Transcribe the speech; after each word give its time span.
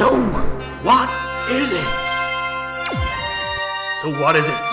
So, 0.00 0.16
what 0.80 1.10
is 1.50 1.70
it? 1.70 1.84
So, 4.00 4.08
what 4.18 4.34
is 4.34 4.48
it? 4.48 4.68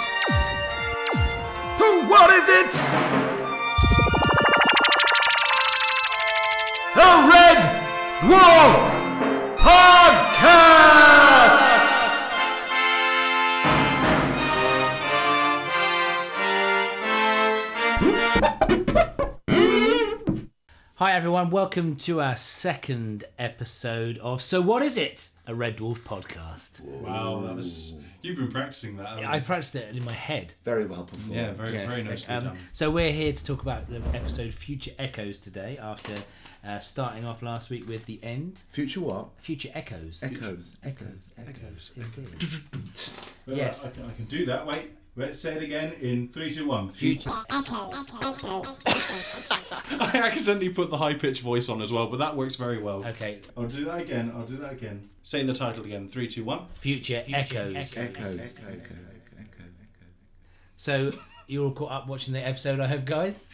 So, 1.76 2.08
what 2.08 2.32
is 2.32 2.48
it? 2.48 2.72
The 6.96 7.12
Red 7.28 7.60
Dwarf 8.22 8.88
Hi 20.98 21.12
everyone, 21.14 21.52
welcome 21.52 21.96
to 21.98 22.22
our 22.22 22.36
second 22.36 23.24
episode 23.38 24.18
of 24.18 24.42
So 24.42 24.62
What 24.62 24.82
Is 24.82 24.98
It? 24.98 25.30
A 25.46 25.54
Red 25.54 25.78
Dwarf 25.78 26.00
podcast. 26.00 26.84
Wow, 26.84 27.42
that 27.46 27.56
was. 27.56 28.00
You've 28.24 28.38
been 28.38 28.52
practicing 28.52 28.98
that. 28.98 29.08
haven't 29.10 29.26
I 29.26 29.36
you? 29.36 29.42
practiced 29.44 29.76
it 29.76 29.96
in 29.96 30.04
my 30.04 30.12
head. 30.12 30.56
Very 30.64 30.86
well 30.88 31.04
performed. 31.04 31.36
yeah, 31.36 31.52
very, 31.54 31.74
Yes. 31.74 31.90
very 31.90 32.04
nicely 32.04 32.34
Um, 32.34 32.44
done. 32.46 32.58
so 32.74 32.90
we're 32.90 33.12
here 33.12 33.32
to 33.32 33.46
talk 33.46 33.62
about 33.62 33.88
the 33.90 34.02
episode 34.16 34.54
Future 34.54 34.92
Echoes 34.98 35.38
today 35.38 35.78
after 35.80 36.16
uh, 36.66 36.80
starting 36.80 37.26
off 37.26 37.44
last 37.44 37.70
week 37.70 37.88
with 37.88 38.08
the 38.08 38.20
end. 38.24 38.64
Future 38.72 39.02
what? 39.02 39.28
Future 39.38 39.70
Echoes. 39.76 40.22
Echoes. 40.24 40.76
Echoes. 40.84 41.32
Echoes. 41.38 41.92
Indeed. 41.96 42.50
Well, 43.48 43.56
yes. 43.56 43.88
I, 43.88 43.92
can- 43.92 44.04
I 44.10 44.14
can 44.14 44.26
do 44.26 44.46
that. 44.48 44.68
Wait, 44.68 44.90
let's 45.18 45.40
say 45.40 45.56
it 45.56 45.64
again 45.64 45.94
in 46.00 46.30
three, 46.30 46.52
two, 46.52 46.68
one. 46.68 46.92
Future. 46.92 47.32
I 50.00 50.12
accidentally 50.14 50.70
put 50.70 50.90
the 50.90 50.98
high 50.98 51.16
pitched 51.16 51.42
voice 51.42 51.68
on 51.68 51.82
as 51.82 51.92
well, 51.92 52.08
but 52.08 52.18
that 52.20 52.36
works 52.36 52.56
very 52.56 52.78
well. 52.78 53.04
Okay. 53.06 53.40
I'll 53.58 53.66
do 53.66 53.84
that 53.86 54.02
again. 54.02 54.32
I'll 54.36 54.46
do 54.46 54.58
that 54.58 54.74
again. 54.74 55.10
Say 55.24 55.44
the 55.44 55.54
title 55.54 55.84
again. 55.84 56.08
Three, 56.08 56.28
two, 56.28 56.44
one. 56.44 56.68
Future, 56.76 57.24
Echoes. 57.28 57.76
Echoes. 57.76 57.98
Echo. 57.98 58.24
Echo. 58.24 58.40
Echo. 58.70 58.96
So 60.78 61.12
you're 61.48 61.66
all 61.66 61.72
caught 61.72 61.92
up 61.92 62.08
watching 62.08 62.34
the 62.34 62.46
episode, 62.46 62.80
I 62.80 62.88
hope, 62.88 63.06
guys. 63.06 63.50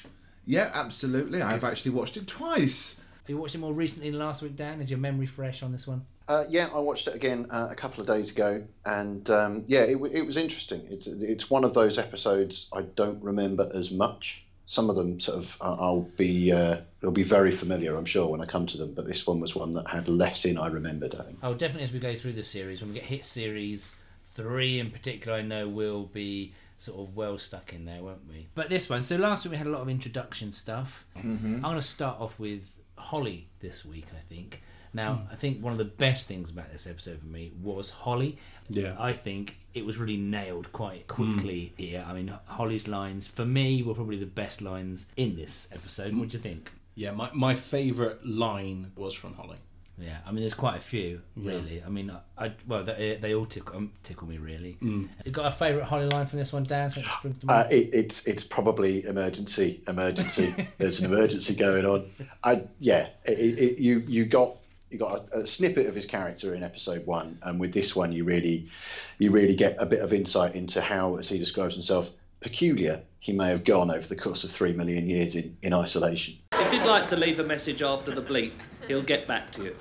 Yeah, 0.46 0.70
absolutely. 0.74 1.42
I've 1.42 1.64
actually 1.64 1.92
watched 1.92 2.18
it 2.18 2.28
twice. 2.28 3.00
You 3.28 3.38
watched 3.38 3.56
it 3.56 3.60
more 3.60 3.74
recently 3.74 4.10
than 4.10 4.20
last 4.20 4.42
week, 4.42 4.58
Dan. 4.58 4.82
Is 4.82 4.90
your 4.90 5.00
memory 5.00 5.26
fresh 5.26 5.64
on 5.64 5.72
this 5.72 5.88
one? 5.88 6.06
Uh, 6.28 6.46
yeah, 6.50 6.70
I 6.74 6.80
watched 6.80 7.08
it 7.08 7.16
again 7.16 7.48
uh, 7.50 7.68
a 7.70 7.76
couple 7.76 8.02
of 8.02 8.08
days 8.08 8.32
ago, 8.32 8.64
and 8.86 9.30
um, 9.30 9.66
yeah, 9.68 9.82
it, 9.82 9.98
it 10.12 10.26
was 10.26 10.38
interesting. 10.38 10.82
It's 10.90 11.08
it's 11.08 11.50
one 11.50 11.64
of 11.64 11.74
those 11.74 11.98
episodes 11.98 12.68
I 12.74 12.82
don't 12.82 13.22
remember 13.22 13.70
as 13.74 13.92
much. 13.92 14.44
Some 14.66 14.90
of 14.90 14.96
them 14.96 15.20
sort 15.20 15.40
of 15.40 15.58
uh, 15.60 15.76
I'll 15.78 16.10
be 16.18 16.52
uh, 16.52 16.78
it'll 17.02 17.12
be 17.12 17.24
very 17.24 17.52
familiar, 17.52 17.98
I'm 17.98 18.06
sure, 18.06 18.28
when 18.28 18.40
I 18.40 18.46
come 18.46 18.66
to 18.68 18.78
them. 18.78 18.94
But 18.94 19.06
this 19.06 19.28
one 19.28 19.42
was 19.42 19.54
one 19.54 19.74
that 19.74 19.88
had 19.88 20.08
less 20.08 20.46
in 20.46 20.58
I 20.58 20.68
remembered. 20.68 21.16
I 21.16 21.24
think. 21.24 21.40
Oh, 21.44 21.54
definitely 21.54 21.84
as 21.84 21.92
we 21.92 22.00
go 22.00 22.16
through 22.16 22.34
the 22.34 22.44
series, 22.44 22.80
when 22.80 22.94
we 22.94 22.96
get 22.96 23.06
hit 23.06 23.26
series 23.26 23.96
three 24.24 24.80
in 24.80 24.92
particular, 24.92 25.38
I 25.38 25.42
know 25.42 25.68
we'll 25.68 26.06
be 26.06 26.54
sort 26.78 27.00
of 27.00 27.16
well 27.16 27.38
stuck 27.38 27.74
in 27.74 27.86
there, 27.86 28.02
won't 28.02 28.28
we? 28.28 28.48
But 28.56 28.70
this 28.70 28.90
one, 28.90 29.04
so 29.04 29.16
last 29.16 29.46
week 29.46 29.52
we 29.52 29.58
had 29.58 29.68
a 29.68 29.72
lot 29.72 29.82
of 29.82 29.90
introduction 29.90 30.52
stuff. 30.52 31.06
Mm-hmm. 31.18 31.56
I'm 31.56 31.62
going 31.62 31.76
to 31.76 31.82
start 31.82 32.20
off 32.20 32.38
with 32.40 32.74
Holly 32.98 33.48
this 33.60 33.86
week, 33.86 34.08
I 34.18 34.22
think. 34.22 34.62
Now, 34.94 35.24
I 35.32 35.36
think 35.36 35.64
one 35.64 35.72
of 35.72 35.80
the 35.80 35.86
best 35.86 36.28
things 36.28 36.52
about 36.52 36.72
this 36.72 36.86
episode 36.86 37.20
for 37.20 37.26
me 37.28 37.52
was 37.62 37.90
Holly. 37.90 38.38
Yeah. 38.70 38.96
I 39.00 39.14
think 39.14 39.58
it 39.74 39.86
was 39.86 39.98
really 39.98 40.18
nailed 40.18 40.72
quite 40.72 41.08
quickly 41.08 41.74
here. 41.78 42.06
I 42.08 42.14
mean, 42.14 42.32
Holly's 42.46 42.88
lines, 42.88 43.28
for 43.28 43.46
me, 43.46 43.82
were 43.82 43.96
probably 43.96 44.18
the 44.18 44.26
best 44.26 44.62
lines 44.62 45.08
in 45.18 45.36
this 45.36 45.68
episode. 45.72 46.16
What 46.16 46.30
do 46.30 46.38
you 46.38 46.44
think? 46.44 46.72
Yeah, 46.96 47.12
my, 47.12 47.30
my 47.34 47.56
favourite 47.56 48.24
line 48.24 48.92
was 48.96 49.16
from 49.16 49.34
Holly. 49.34 49.58
Yeah, 49.98 50.18
I 50.26 50.32
mean, 50.32 50.42
there's 50.42 50.56
quite 50.56 50.78
a 50.78 50.82
few, 50.82 51.22
really. 51.36 51.84
I 51.86 51.90
mean, 51.90 52.10
I, 52.10 52.46
I 52.46 52.52
well, 52.68 52.84
they, 52.84 53.18
they 53.22 53.36
all 53.36 53.46
tickle, 53.46 53.78
um, 53.78 53.92
tickle 54.04 54.28
me, 54.28 54.38
really. 54.40 54.76
You 54.82 55.32
got 55.32 55.46
a 55.46 55.52
favourite 55.52 55.86
Holly 55.86 56.08
line 56.08 56.26
from 56.26 56.40
this 56.40 56.52
one, 56.52 56.64
Dan? 56.64 56.90
Something 56.90 57.36
that 57.44 57.50
Uh, 57.52 57.68
it, 57.70 57.94
it's 57.94 58.26
it's 58.26 58.44
probably 58.44 59.06
emergency, 59.06 59.84
emergency. 59.88 60.68
There's 60.80 61.00
an 61.00 61.14
emergency 61.14 61.54
going 61.54 61.86
on. 61.86 62.10
I 62.44 62.64
yeah, 62.80 63.10
it, 63.24 63.38
it, 63.40 63.80
you 63.80 64.00
you 64.00 64.26
got 64.26 64.56
you 64.94 65.00
got 65.00 65.28
a, 65.34 65.40
a 65.40 65.46
snippet 65.46 65.88
of 65.88 65.96
his 65.96 66.06
character 66.06 66.54
in 66.54 66.64
episode 66.64 67.06
one, 67.06 67.40
and 67.42 67.60
with 67.60 67.74
this 67.74 67.96
one, 67.96 68.14
you 68.14 68.24
really 68.24 68.70
you 69.18 69.32
really 69.32 69.56
get 69.56 69.76
a 69.80 69.86
bit 69.86 70.02
of 70.02 70.14
insight 70.14 70.56
into 70.56 70.82
how, 70.82 71.18
as 71.18 71.28
he 71.28 71.40
describes 71.40 71.74
himself, 71.74 72.12
peculiar 72.40 73.02
he 73.20 73.32
may 73.32 73.50
have 73.50 73.64
gone 73.64 73.90
over 73.90 74.06
the 74.06 74.16
course 74.16 74.44
of 74.44 74.52
three 74.52 74.74
million 74.74 75.08
years 75.08 75.36
in, 75.36 75.58
in 75.62 75.74
isolation. 75.74 76.38
If 76.52 76.74
you'd 76.74 76.86
like 76.86 77.08
to 77.08 77.16
leave 77.16 77.40
a 77.40 77.44
message 77.44 77.82
after 77.82 78.12
the 78.12 78.22
bleep, 78.22 78.52
he'll 78.88 79.02
get 79.02 79.28
back 79.28 79.50
to 79.52 79.64
you. 79.64 79.76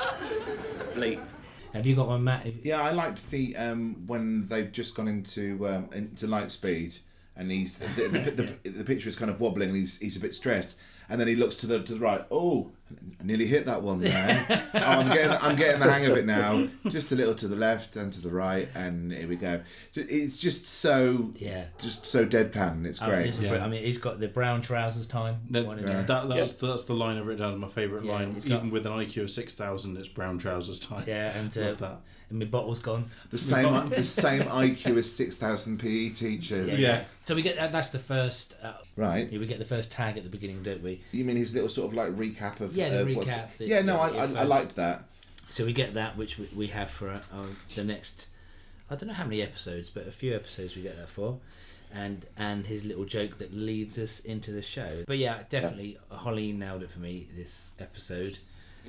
Bleep. 0.94 1.20
Have 1.72 1.86
you 1.86 1.96
got 1.96 2.06
one, 2.06 2.22
Matt? 2.22 2.46
Yeah, 2.62 2.82
I 2.82 2.92
liked 2.92 3.30
the 3.30 3.56
um, 3.56 4.06
when 4.06 4.46
they've 4.46 4.70
just 4.70 4.94
gone 4.94 5.08
into 5.08 5.66
um, 5.66 5.88
into 5.92 6.26
light 6.26 6.52
speed, 6.52 6.98
and 7.34 7.50
he's 7.50 7.78
the, 7.78 8.08
the, 8.08 8.30
the, 8.62 8.70
the 8.70 8.84
picture 8.84 9.08
is 9.08 9.16
kind 9.16 9.30
of 9.30 9.40
wobbling, 9.40 9.70
and 9.70 9.76
he's 9.76 9.98
he's 9.98 10.16
a 10.16 10.20
bit 10.20 10.34
stressed, 10.34 10.76
and 11.08 11.20
then 11.20 11.28
he 11.28 11.34
looks 11.34 11.56
to 11.56 11.66
the 11.66 11.82
to 11.82 11.94
the 11.94 12.00
right. 12.00 12.24
Oh, 12.30 12.70
I 13.20 13.24
nearly 13.24 13.46
hit 13.46 13.66
that 13.66 13.82
one 13.82 14.00
there. 14.00 14.46
oh, 14.74 14.78
I'm 14.78 15.08
getting 15.08 15.30
I'm 15.30 15.56
getting 15.56 15.80
the 15.80 15.90
hang 15.90 16.06
of 16.06 16.16
it 16.16 16.26
now. 16.26 16.68
Just 16.88 17.12
a 17.12 17.14
little 17.14 17.34
to 17.36 17.48
the 17.48 17.56
left 17.56 17.96
and 17.96 18.12
to 18.12 18.20
the 18.20 18.30
right, 18.30 18.68
and 18.74 19.12
here 19.12 19.28
we 19.28 19.36
go. 19.36 19.60
It's 19.94 20.38
just 20.38 20.66
so 20.66 21.32
Yeah. 21.36 21.66
just 21.78 22.04
so 22.06 22.26
deadpan. 22.26 22.84
It's 22.86 22.98
great. 22.98 23.26
it's 23.26 23.38
a 23.38 23.42
br- 23.42 23.56
I 23.56 23.68
mean, 23.68 23.84
he's 23.84 23.98
got 23.98 24.18
the 24.20 24.28
brown 24.28 24.62
trousers 24.62 25.06
time. 25.06 25.36
No, 25.48 25.62
one 25.64 25.78
in 25.78 25.84
that, 25.86 26.06
there. 26.06 26.24
that's, 26.28 26.54
that's 26.54 26.84
the 26.84 26.94
line 26.94 27.16
I've 27.18 27.26
written 27.26 27.42
down 27.42 27.52
as 27.54 27.58
my 27.58 27.68
favourite 27.68 28.04
Yeah, 28.04 28.12
line. 28.12 28.34
got- 28.34 28.46
Even 28.46 28.70
with 28.70 28.86
an 28.86 28.92
IQ 28.92 29.22
of 29.24 29.30
6,000, 29.30 29.96
it's 29.96 30.08
brown 30.08 30.38
trousers 30.38 30.80
time. 30.80 31.04
Yeah, 31.06 31.36
and, 31.38 31.56
uh, 31.58 31.60
Love 31.60 31.78
that. 31.78 32.00
and 32.30 32.38
my 32.38 32.44
bottle's 32.46 32.80
gone. 32.80 33.10
The 33.30 33.38
same 33.38 33.90
the 33.90 34.04
same 34.04 34.42
IQ 34.64 34.96
as 34.98 35.10
six 35.12 35.36
thousand 35.36 35.78
PE 35.78 36.10
teachers. 36.10 36.78
Yeah. 36.78 37.04
So 37.24 37.34
we 37.36 37.42
get 37.42 37.54
that. 37.56 37.70
That's 37.72 37.88
the 37.88 37.98
first. 38.00 38.56
Uh, 38.62 38.72
Right. 38.96 39.30
yeah, 39.32 39.38
we 39.38 39.46
get 39.46 39.58
the 39.58 39.64
first 39.64 39.90
tag 39.90 40.16
at 40.18 40.22
the 40.24 40.28
beginning, 40.28 40.62
don't 40.62 40.82
we? 40.82 41.00
You 41.12 41.24
mean 41.24 41.36
his 41.36 41.54
little 41.54 41.68
sort 41.70 41.88
of 41.88 41.94
like 41.94 42.10
recap 42.16 42.60
of 42.60 42.76
Yeah, 42.90 42.98
of 42.98 43.06
recap, 43.08 43.56
the- 43.58 43.66
yeah, 43.66 43.80
no, 43.82 44.00
I, 44.00 44.10
the 44.10 44.16
I, 44.18 44.20
I 44.22 44.26
info. 44.26 44.44
liked 44.44 44.76
that. 44.76 45.04
So 45.50 45.64
we 45.66 45.72
get 45.72 45.94
that, 45.94 46.16
which 46.16 46.38
we, 46.38 46.48
we 46.54 46.66
have 46.68 46.90
for 46.90 47.10
uh, 47.10 47.20
uh, 47.32 47.44
the 47.74 47.84
next. 47.84 48.28
I 48.90 48.94
don't 48.96 49.08
know 49.08 49.14
how 49.14 49.24
many 49.24 49.42
episodes, 49.42 49.90
but 49.90 50.06
a 50.06 50.12
few 50.12 50.34
episodes 50.34 50.74
we 50.76 50.82
get 50.82 50.96
that 50.98 51.08
for, 51.08 51.38
and 51.94 52.24
and 52.38 52.66
his 52.66 52.84
little 52.84 53.04
joke 53.04 53.38
that 53.38 53.52
leads 53.54 53.98
us 53.98 54.20
into 54.20 54.50
the 54.52 54.62
show. 54.62 55.04
But 55.06 55.18
yeah, 55.18 55.40
definitely 55.50 55.98
Holly 56.10 56.52
nailed 56.52 56.82
it 56.82 56.90
for 56.90 57.00
me 57.00 57.28
this 57.36 57.72
episode. 57.78 58.38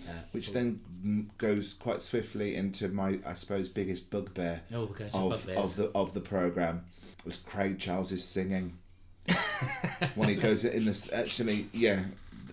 Uh, 0.09 0.13
Which 0.31 0.53
then 0.53 0.79
mm, 1.05 1.27
goes 1.37 1.75
quite 1.75 2.01
swiftly 2.01 2.55
into 2.55 2.87
my, 2.87 3.19
I 3.27 3.35
suppose, 3.35 3.69
biggest 3.69 4.09
bugbear 4.09 4.61
Oh, 4.73 4.87
to 4.87 5.05
of, 5.13 5.47
of 5.49 5.75
the 5.75 5.91
of 5.93 6.13
the 6.15 6.19
program 6.19 6.85
was 7.25 7.37
Craig 7.37 7.77
Charles's 7.77 8.23
singing 8.23 8.79
when 10.15 10.29
he 10.29 10.35
goes 10.35 10.65
in 10.65 10.83
this 10.85 11.13
actually 11.13 11.67
yeah, 11.73 11.99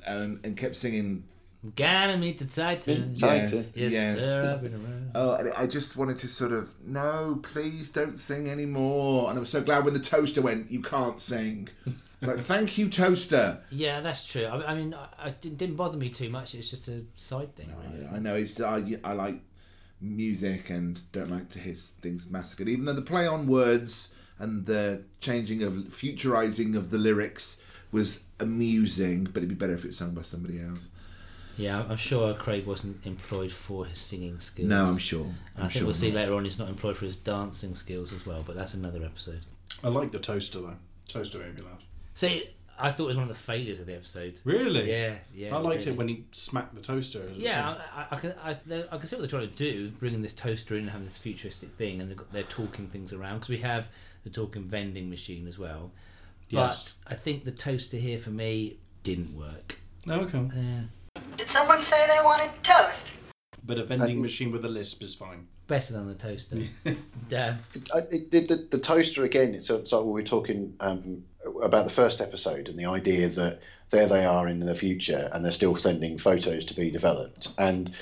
and, 0.07 0.41
and 0.45 0.57
kept 0.57 0.77
singing. 0.77 1.25
Gonna 1.77 2.17
meet 2.17 2.39
the 2.39 2.47
Titan. 2.47 3.13
Titan. 3.15 3.67
Yes, 3.75 3.93
Yes. 3.93 4.19
sir. 4.19 4.55
I've 4.57 4.63
been 4.63 4.73
around. 4.75 5.11
Oh, 5.15 5.35
and 5.35 5.53
I 5.53 5.67
just 5.67 5.95
wanted 5.97 6.17
to 6.19 6.29
sort 6.29 6.53
of 6.53 6.75
no, 6.85 7.39
please 7.43 7.91
don't 7.91 8.19
sing 8.19 8.49
anymore. 8.49 9.29
And 9.29 9.37
I 9.37 9.41
was 9.41 9.51
so 9.51 9.61
glad 9.63 9.85
when 9.85 9.93
the 9.93 10.01
toaster 10.01 10.41
went, 10.41 10.71
you 10.71 10.81
can't 10.81 11.21
sing. 11.21 11.69
It's 11.87 12.27
like 12.27 12.39
thank 12.39 12.79
you, 12.79 12.89
toaster. 12.89 13.61
Yeah, 13.71 14.01
that's 14.01 14.27
true. 14.27 14.45
I, 14.45 14.73
I 14.73 14.75
mean, 14.75 14.95
I, 14.95 15.07
I, 15.19 15.29
it 15.29 15.59
didn't 15.59 15.77
bother 15.77 15.99
me 15.99 16.09
too 16.09 16.31
much. 16.31 16.55
It's 16.55 16.71
just 16.71 16.89
a 16.89 17.03
side 17.17 17.55
thing. 17.57 17.71
Really. 17.93 18.07
I, 18.07 18.17
I 18.17 18.19
know 18.21 18.35
it's 18.35 18.59
I, 18.59 18.99
I 19.05 19.13
like 19.13 19.41
music 20.01 20.71
and 20.71 21.01
don't 21.13 21.31
like 21.31 21.51
to 21.51 21.59
hear 21.59 21.75
things 21.75 22.31
massacred. 22.31 22.69
Even 22.69 22.87
though 22.87 22.95
the 22.95 23.03
play 23.03 23.27
on 23.27 23.47
words 23.47 24.13
and 24.39 24.65
the 24.65 25.03
changing 25.21 25.63
of 25.63 25.75
futurizing 25.75 26.75
of 26.77 26.91
the 26.91 26.97
lyrics 26.99 27.61
was 27.93 28.25
amusing, 28.39 29.25
but 29.25 29.39
it'd 29.39 29.49
be 29.49 29.55
better 29.55 29.75
if 29.75 29.85
it 29.85 29.89
was 29.89 29.99
sung 29.99 30.13
by 30.13 30.23
somebody 30.23 30.61
else. 30.61 30.89
Yeah, 31.57 31.85
I'm 31.89 31.97
sure 31.97 32.33
Craig 32.35 32.67
wasn't 32.67 33.05
employed 33.05 33.53
for 33.53 33.85
his 33.85 33.99
singing 33.99 34.41
skills. 34.41 34.69
No, 34.69 34.85
I'm 34.85 34.99
sure. 34.99 35.27
I'm 35.27 35.35
I 35.57 35.61
think 35.63 35.73
sure 35.73 35.85
we'll 35.85 35.95
see 35.95 36.11
not. 36.11 36.21
later 36.21 36.35
on 36.35 36.45
he's 36.45 36.59
not 36.59 36.69
employed 36.69 36.97
for 36.97 37.05
his 37.05 37.17
dancing 37.17 37.75
skills 37.75 38.13
as 38.13 38.25
well, 38.25 38.43
but 38.47 38.57
that's 38.57 38.73
another 38.75 39.05
episode. 39.05 39.41
I 39.85 39.89
like 39.89 40.11
the 40.11 40.19
toaster, 40.19 40.61
though. 40.61 40.77
Toaster 41.07 41.39
made 41.39 41.57
me 41.57 41.63
laugh. 41.63 41.85
See, 42.15 42.49
I 42.79 42.91
thought 42.91 43.05
it 43.05 43.09
was 43.09 43.17
one 43.17 43.25
of 43.25 43.29
the 43.29 43.35
failures 43.35 43.79
of 43.79 43.87
the 43.87 43.95
episode. 43.95 44.41
Really? 44.45 44.91
Yeah, 44.91 45.17
yeah. 45.35 45.55
I 45.55 45.59
liked 45.59 45.81
really. 45.81 45.93
it 45.93 45.99
when 45.99 46.09
he 46.09 46.25
smacked 46.33 46.75
the 46.75 46.81
toaster. 46.81 47.29
Yeah, 47.37 47.77
I, 47.95 48.01
I, 48.01 48.07
I 48.11 48.17
can 48.17 48.35
I, 48.43 48.51
I 48.51 48.97
can 48.97 49.07
see 49.07 49.17
what 49.17 49.21
they're 49.21 49.29
trying 49.29 49.49
to 49.49 49.55
do, 49.55 49.91
bringing 49.91 50.23
this 50.23 50.33
toaster 50.33 50.77
in 50.77 50.83
and 50.83 50.91
having 50.91 51.07
this 51.07 51.19
futuristic 51.19 51.71
thing, 51.71 52.01
and 52.01 52.09
they've 52.09 52.17
got, 52.17 52.33
they're 52.33 52.43
talking 52.45 52.87
things 52.87 53.13
around 53.13 53.37
because 53.37 53.51
we 53.51 53.59
have 53.59 53.89
the 54.23 54.31
talking 54.31 54.65
vending 54.65 55.11
machine 55.11 55.47
as 55.47 55.59
well. 55.59 55.91
Yes. 56.51 56.99
But 57.05 57.13
I 57.13 57.17
think 57.17 57.45
the 57.45 57.53
toaster 57.53 57.97
here 57.97 58.19
for 58.19 58.31
me 58.31 58.77
didn't 59.03 59.35
work. 59.35 59.79
Oh, 60.09 60.21
okay. 60.21 60.49
Yeah. 60.55 61.23
Did 61.37 61.49
someone 61.49 61.81
say 61.81 61.97
they 62.07 62.23
wanted 62.25 62.51
toast? 62.63 63.19
But 63.65 63.79
a 63.79 63.85
vending 63.85 64.21
machine 64.23 64.51
with 64.53 64.65
a 64.65 64.69
lisp 64.69 65.03
is 65.03 65.15
fine. 65.15 65.47
Better 65.67 65.93
than 65.93 66.09
the 66.09 66.15
toaster. 66.15 66.59
Dan. 67.29 67.59
I, 67.95 67.99
it, 68.11 68.31
the, 68.31 68.41
the, 68.41 68.57
the 68.71 68.79
toaster 68.79 69.25
again. 69.25 69.55
It's, 69.55 69.71
it's 69.71 69.93
like 69.93 70.03
we 70.05 70.11
were 70.11 70.23
talking 70.23 70.75
um, 70.81 71.23
about 71.63 71.85
the 71.85 71.91
first 71.93 72.21
episode 72.21 72.69
and 72.69 72.79
the 72.79 72.87
idea 72.87 73.29
that 73.29 73.61
there 73.91 74.07
they 74.07 74.25
are 74.25 74.49
in 74.49 74.61
the 74.61 74.75
future 74.75 75.29
and 75.33 75.45
they're 75.45 75.53
still 75.53 75.77
sending 75.77 76.19
photos 76.19 76.65
to 76.67 76.75
be 76.75 76.91
developed. 76.91 77.49
And 77.59 77.93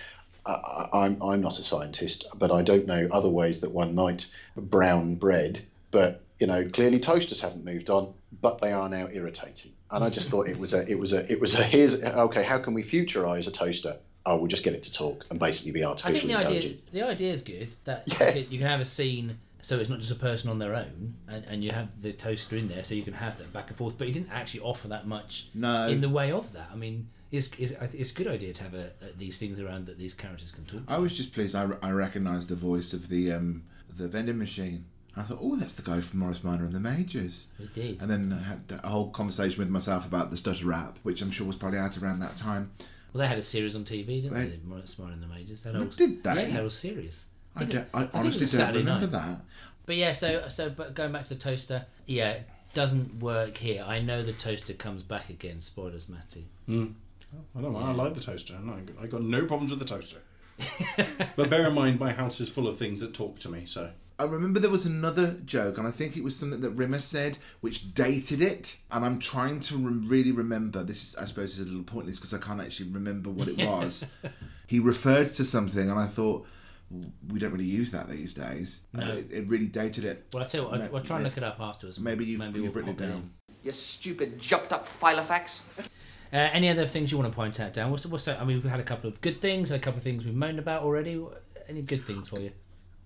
I, 0.46 0.52
I- 0.52 0.88
I'm 1.04 1.22
I'm 1.22 1.40
not 1.42 1.58
a 1.58 1.64
scientist, 1.64 2.24
but 2.34 2.50
I 2.50 2.62
don't 2.62 2.86
know 2.86 3.08
other 3.10 3.28
ways 3.28 3.60
that 3.60 3.72
one 3.72 3.94
might 3.94 4.26
brown 4.56 5.16
bread. 5.16 5.60
But 5.90 6.22
you 6.38 6.46
know, 6.46 6.66
clearly 6.68 7.00
toasters 7.00 7.40
haven't 7.40 7.64
moved 7.64 7.90
on, 7.90 8.14
but 8.40 8.60
they 8.60 8.72
are 8.72 8.88
now 8.88 9.08
irritating. 9.12 9.72
And 9.90 10.04
I 10.04 10.10
just 10.10 10.28
thought 10.30 10.48
it 10.48 10.58
was 10.58 10.74
a 10.74 10.88
it 10.90 10.98
was 10.98 11.12
a 11.12 11.30
it 11.30 11.40
was 11.40 11.54
a 11.54 11.62
here's 11.64 12.02
okay. 12.02 12.42
How 12.42 12.58
can 12.58 12.74
we 12.74 12.82
futurize 12.82 13.48
a 13.48 13.50
toaster? 13.50 13.98
Oh, 14.26 14.36
we'll 14.36 14.48
just 14.48 14.64
get 14.64 14.74
it 14.74 14.82
to 14.82 14.92
talk 14.92 15.24
and 15.30 15.38
basically 15.40 15.72
be 15.72 15.84
I 15.84 15.94
think 15.94 16.06
artificial 16.06 16.28
the 16.28 16.46
idea 16.56 16.76
the 16.92 17.02
idea 17.02 17.32
is 17.32 17.42
good 17.42 17.68
that 17.84 18.02
Yeah. 18.20 18.26
you, 18.28 18.32
can, 18.44 18.52
you 18.52 18.58
can 18.58 18.66
have 18.66 18.80
a 18.80 18.84
scene 18.84 19.38
so 19.62 19.78
it's 19.80 19.88
not 19.88 20.00
just 20.00 20.10
a 20.10 20.16
person 20.16 20.50
on 20.50 20.58
their 20.58 20.74
own 20.74 21.14
and, 21.28 21.44
and 21.46 21.64
you 21.64 21.70
have 21.70 22.02
the 22.02 22.12
toaster 22.12 22.56
in 22.56 22.68
there 22.68 22.84
so 22.84 22.94
you 22.94 23.02
can 23.02 23.14
have 23.14 23.38
them 23.38 23.48
back 23.52 23.68
and 23.68 23.76
forth 23.76 23.96
but 23.96 24.06
he 24.06 24.12
didn't 24.12 24.30
actually 24.30 24.60
offer 24.60 24.88
that 24.88 25.06
much 25.06 25.48
No. 25.54 25.88
in 25.88 26.00
the 26.02 26.08
way 26.10 26.30
of 26.30 26.52
that 26.52 26.68
I 26.70 26.76
mean 26.76 27.08
it's, 27.30 27.50
it's, 27.58 27.72
it's 27.72 28.10
a 28.10 28.14
good 28.14 28.26
idea 28.26 28.52
to 28.54 28.62
have 28.64 28.74
a, 28.74 28.90
a, 29.02 29.16
these 29.16 29.38
things 29.38 29.60
around 29.60 29.86
that 29.86 29.98
these 29.98 30.14
characters 30.14 30.50
can 30.50 30.64
talk 30.64 30.86
to. 30.86 30.92
I 30.92 30.98
was 30.98 31.14
just 31.16 31.32
pleased. 31.34 31.54
I, 31.54 31.68
I 31.82 31.90
recognised 31.90 32.48
the 32.48 32.54
voice 32.54 32.94
of 32.94 33.08
the 33.08 33.32
um, 33.32 33.64
the 33.94 34.08
vending 34.08 34.38
machine. 34.38 34.86
I 35.16 35.22
thought, 35.22 35.38
oh, 35.40 35.56
that's 35.56 35.74
the 35.74 35.82
guy 35.82 36.00
from 36.00 36.20
Morris 36.20 36.44
Minor 36.44 36.64
and 36.66 36.74
the 36.74 36.80
Majors. 36.80 37.46
He 37.58 37.66
did. 37.66 38.00
And 38.00 38.10
then 38.10 38.32
I 38.32 38.42
had 38.48 38.80
a 38.84 38.88
whole 38.88 39.10
conversation 39.10 39.58
with 39.58 39.68
myself 39.68 40.06
about 40.06 40.30
the 40.30 40.36
stutter 40.36 40.66
rap, 40.66 40.98
which 41.02 41.20
I'm 41.22 41.30
sure 41.32 41.46
was 41.46 41.56
probably 41.56 41.78
out 41.78 41.98
around 42.00 42.20
that 42.20 42.36
time. 42.36 42.70
Well, 43.12 43.22
they 43.22 43.26
had 43.26 43.38
a 43.38 43.42
series 43.42 43.74
on 43.74 43.84
TV, 43.84 44.22
didn't 44.22 44.34
they? 44.34 44.46
They- 44.46 44.60
More 44.64 44.80
Smart 44.86 45.12
in 45.14 45.20
the 45.20 45.26
Majors. 45.26 45.62
They 45.62 45.72
had 45.72 45.80
Oh, 45.80 45.84
a 45.84 45.86
did 45.86 46.22
they? 46.22 46.30
Yeah, 46.30 46.34
they 46.34 46.50
had 46.50 46.58
a 46.58 46.62
whole 46.62 46.70
series. 46.70 47.26
I, 47.56 47.60
think 47.60 47.70
don't, 47.72 47.80
it- 47.82 47.88
I, 47.94 48.18
honestly 48.18 48.42
was 48.44 48.52
don't 48.52 48.60
Saturday 48.60 48.78
remember 48.80 49.06
night. 49.06 49.12
that. 49.12 49.40
But 49.86 49.96
yeah, 49.96 50.12
so 50.12 50.46
so 50.48 50.68
but 50.70 50.94
going 50.94 51.12
back 51.12 51.22
to 51.24 51.30
the 51.30 51.34
toaster, 51.40 51.86
yeah, 52.06 52.30
it 52.32 52.46
doesn't 52.74 53.20
work 53.20 53.56
here. 53.56 53.82
I 53.86 54.00
know 54.00 54.22
the 54.22 54.34
toaster 54.34 54.74
comes 54.74 55.02
back 55.02 55.30
again. 55.30 55.62
Spoilers, 55.62 56.08
Matty. 56.08 56.46
Hmm. 56.66 56.88
I 57.56 57.60
don't 57.62 57.72
know. 57.72 57.78
I 57.78 57.92
like 57.92 58.14
the 58.14 58.20
toaster. 58.20 58.58
No, 58.62 58.76
I 59.02 59.06
got 59.06 59.22
no 59.22 59.46
problems 59.46 59.70
with 59.70 59.80
the 59.80 59.86
toaster. 59.86 60.18
but 61.36 61.48
bear 61.50 61.66
in 61.66 61.74
mind, 61.74 61.98
my 61.98 62.12
house 62.12 62.40
is 62.40 62.48
full 62.48 62.68
of 62.68 62.76
things 62.78 63.00
that 63.00 63.14
talk 63.14 63.38
to 63.40 63.48
me. 63.48 63.64
So 63.66 63.90
I 64.20 64.24
remember 64.24 64.58
there 64.58 64.70
was 64.70 64.84
another 64.84 65.36
joke, 65.44 65.78
and 65.78 65.86
I 65.86 65.92
think 65.92 66.16
it 66.16 66.24
was 66.24 66.34
something 66.34 66.60
that 66.62 66.70
Rimmer 66.70 66.98
said, 66.98 67.38
which 67.60 67.94
dated 67.94 68.42
it. 68.42 68.76
And 68.90 69.04
I'm 69.04 69.20
trying 69.20 69.60
to 69.60 69.74
rem- 69.76 70.08
really 70.08 70.32
remember. 70.32 70.82
This 70.82 71.02
is, 71.04 71.16
I 71.16 71.24
suppose, 71.24 71.58
is 71.58 71.60
a 71.60 71.64
little 71.70 71.84
pointless 71.84 72.18
because 72.18 72.34
I 72.34 72.38
can't 72.38 72.60
actually 72.60 72.90
remember 72.90 73.30
what 73.30 73.46
it 73.46 73.58
was. 73.66 74.04
he 74.66 74.80
referred 74.80 75.32
to 75.34 75.44
something, 75.44 75.88
and 75.88 75.98
I 75.98 76.06
thought 76.06 76.46
we 77.28 77.38
don't 77.38 77.52
really 77.52 77.64
use 77.64 77.92
that 77.92 78.08
these 78.08 78.34
days. 78.34 78.80
No. 78.92 79.04
Uh, 79.04 79.12
it, 79.16 79.26
it 79.30 79.48
really 79.48 79.66
dated 79.66 80.04
it. 80.04 80.26
Well, 80.32 80.42
I 80.42 80.46
tell 80.46 80.62
you 80.62 80.68
what, 80.68 80.80
I'll, 80.80 80.96
I'll 80.96 81.02
try 81.02 81.16
and 81.16 81.24
look 81.24 81.36
it 81.36 81.44
up 81.44 81.60
afterwards. 81.60 82.00
Maybe 82.00 82.24
you've, 82.24 82.40
maybe 82.40 82.60
you've 82.60 82.74
we'll 82.74 82.84
written 82.84 82.90
it 82.90 82.98
pop 82.98 83.08
down. 83.08 83.30
You 83.62 83.72
stupid, 83.72 84.38
jumped 84.38 84.72
up 84.72 84.86
Filofax. 84.86 85.60
Uh, 86.30 86.36
any 86.52 86.68
other 86.68 86.84
things 86.86 87.10
you 87.10 87.16
want 87.16 87.32
to 87.32 87.34
point 87.34 87.58
out, 87.58 87.72
Dan? 87.72 87.90
What's, 87.90 88.04
what's 88.04 88.26
that? 88.26 88.38
I 88.38 88.44
mean, 88.44 88.60
we've 88.62 88.70
had 88.70 88.80
a 88.80 88.84
couple 88.84 89.08
of 89.08 89.18
good 89.22 89.40
things, 89.40 89.70
a 89.70 89.78
couple 89.78 89.96
of 89.96 90.04
things 90.04 90.26
we've 90.26 90.34
moaned 90.34 90.58
about 90.58 90.82
already. 90.82 91.24
Any 91.70 91.80
good 91.80 92.04
things 92.04 92.28
for 92.28 92.38
you? 92.38 92.50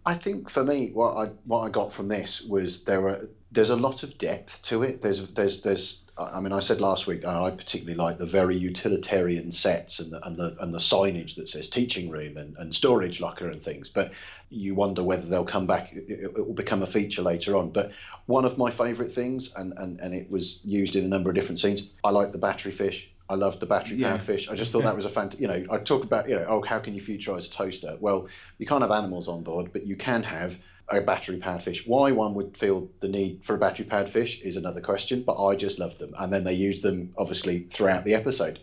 I 0.04 0.14
think 0.14 0.50
for 0.50 0.64
me, 0.64 0.90
what 0.90 1.16
I 1.16 1.30
what 1.44 1.60
I 1.60 1.68
got 1.70 1.92
from 1.92 2.08
this 2.08 2.42
was 2.42 2.84
there 2.84 3.08
are 3.08 3.28
there's 3.52 3.70
a 3.70 3.76
lot 3.76 4.02
of 4.02 4.18
depth 4.18 4.62
to 4.62 4.82
it. 4.82 5.00
There's 5.00 5.28
there's 5.28 5.60
there's 5.60 6.02
I 6.18 6.40
mean 6.40 6.52
I 6.52 6.58
said 6.60 6.80
last 6.80 7.06
week 7.06 7.24
I 7.24 7.50
particularly 7.52 7.96
like 7.96 8.18
the 8.18 8.26
very 8.26 8.56
utilitarian 8.56 9.52
sets 9.52 10.00
and 10.00 10.12
the 10.12 10.26
and 10.26 10.36
the 10.36 10.56
and 10.58 10.74
the 10.74 10.78
signage 10.78 11.36
that 11.36 11.48
says 11.48 11.68
teaching 11.68 12.10
room 12.10 12.36
and, 12.36 12.56
and 12.58 12.74
storage 12.74 13.20
locker 13.20 13.48
and 13.48 13.62
things. 13.62 13.90
But 13.90 14.10
you 14.50 14.74
wonder 14.74 15.04
whether 15.04 15.26
they'll 15.26 15.44
come 15.44 15.68
back. 15.68 15.92
It, 15.92 16.04
it 16.08 16.34
will 16.34 16.54
become 16.54 16.82
a 16.82 16.86
feature 16.86 17.22
later 17.22 17.56
on. 17.56 17.70
But 17.70 17.92
one 18.26 18.44
of 18.44 18.58
my 18.58 18.72
favourite 18.72 19.12
things, 19.12 19.52
and, 19.54 19.72
and 19.76 20.00
and 20.00 20.14
it 20.14 20.28
was 20.28 20.58
used 20.64 20.96
in 20.96 21.04
a 21.04 21.08
number 21.08 21.30
of 21.30 21.36
different 21.36 21.60
scenes. 21.60 21.84
I 22.02 22.10
like 22.10 22.32
the 22.32 22.38
battery 22.38 22.72
fish. 22.72 23.08
I 23.32 23.34
loved 23.34 23.60
the 23.60 23.66
battery 23.66 23.96
Yeah. 23.96 24.10
powered 24.10 24.22
fish. 24.22 24.48
I 24.50 24.54
just 24.54 24.72
thought 24.72 24.82
that 24.84 24.94
was 24.94 25.06
a 25.06 25.08
fant. 25.08 25.40
You 25.40 25.48
know, 25.48 25.64
I 25.70 25.78
talk 25.78 26.04
about 26.04 26.28
you 26.28 26.34
know, 26.36 26.44
oh, 26.48 26.60
how 26.62 26.78
can 26.78 26.94
you 26.94 27.00
futurize 27.00 27.48
a 27.48 27.50
toaster? 27.50 27.96
Well, 27.98 28.28
you 28.58 28.66
can't 28.66 28.82
have 28.82 28.90
animals 28.90 29.26
on 29.26 29.42
board, 29.42 29.72
but 29.72 29.86
you 29.86 29.96
can 29.96 30.22
have 30.22 30.58
a 30.90 31.00
battery 31.00 31.38
powered 31.38 31.62
fish. 31.62 31.86
Why 31.86 32.12
one 32.12 32.34
would 32.34 32.56
feel 32.56 32.90
the 33.00 33.08
need 33.08 33.42
for 33.42 33.54
a 33.54 33.58
battery 33.58 33.86
powered 33.86 34.10
fish 34.10 34.38
is 34.42 34.56
another 34.58 34.82
question, 34.82 35.22
but 35.22 35.42
I 35.42 35.56
just 35.56 35.78
love 35.78 35.96
them, 35.98 36.12
and 36.18 36.30
then 36.30 36.44
they 36.44 36.52
use 36.52 36.80
them 36.82 37.14
obviously 37.16 37.60
throughout 37.70 38.04
the 38.04 38.14
episode. 38.14 38.60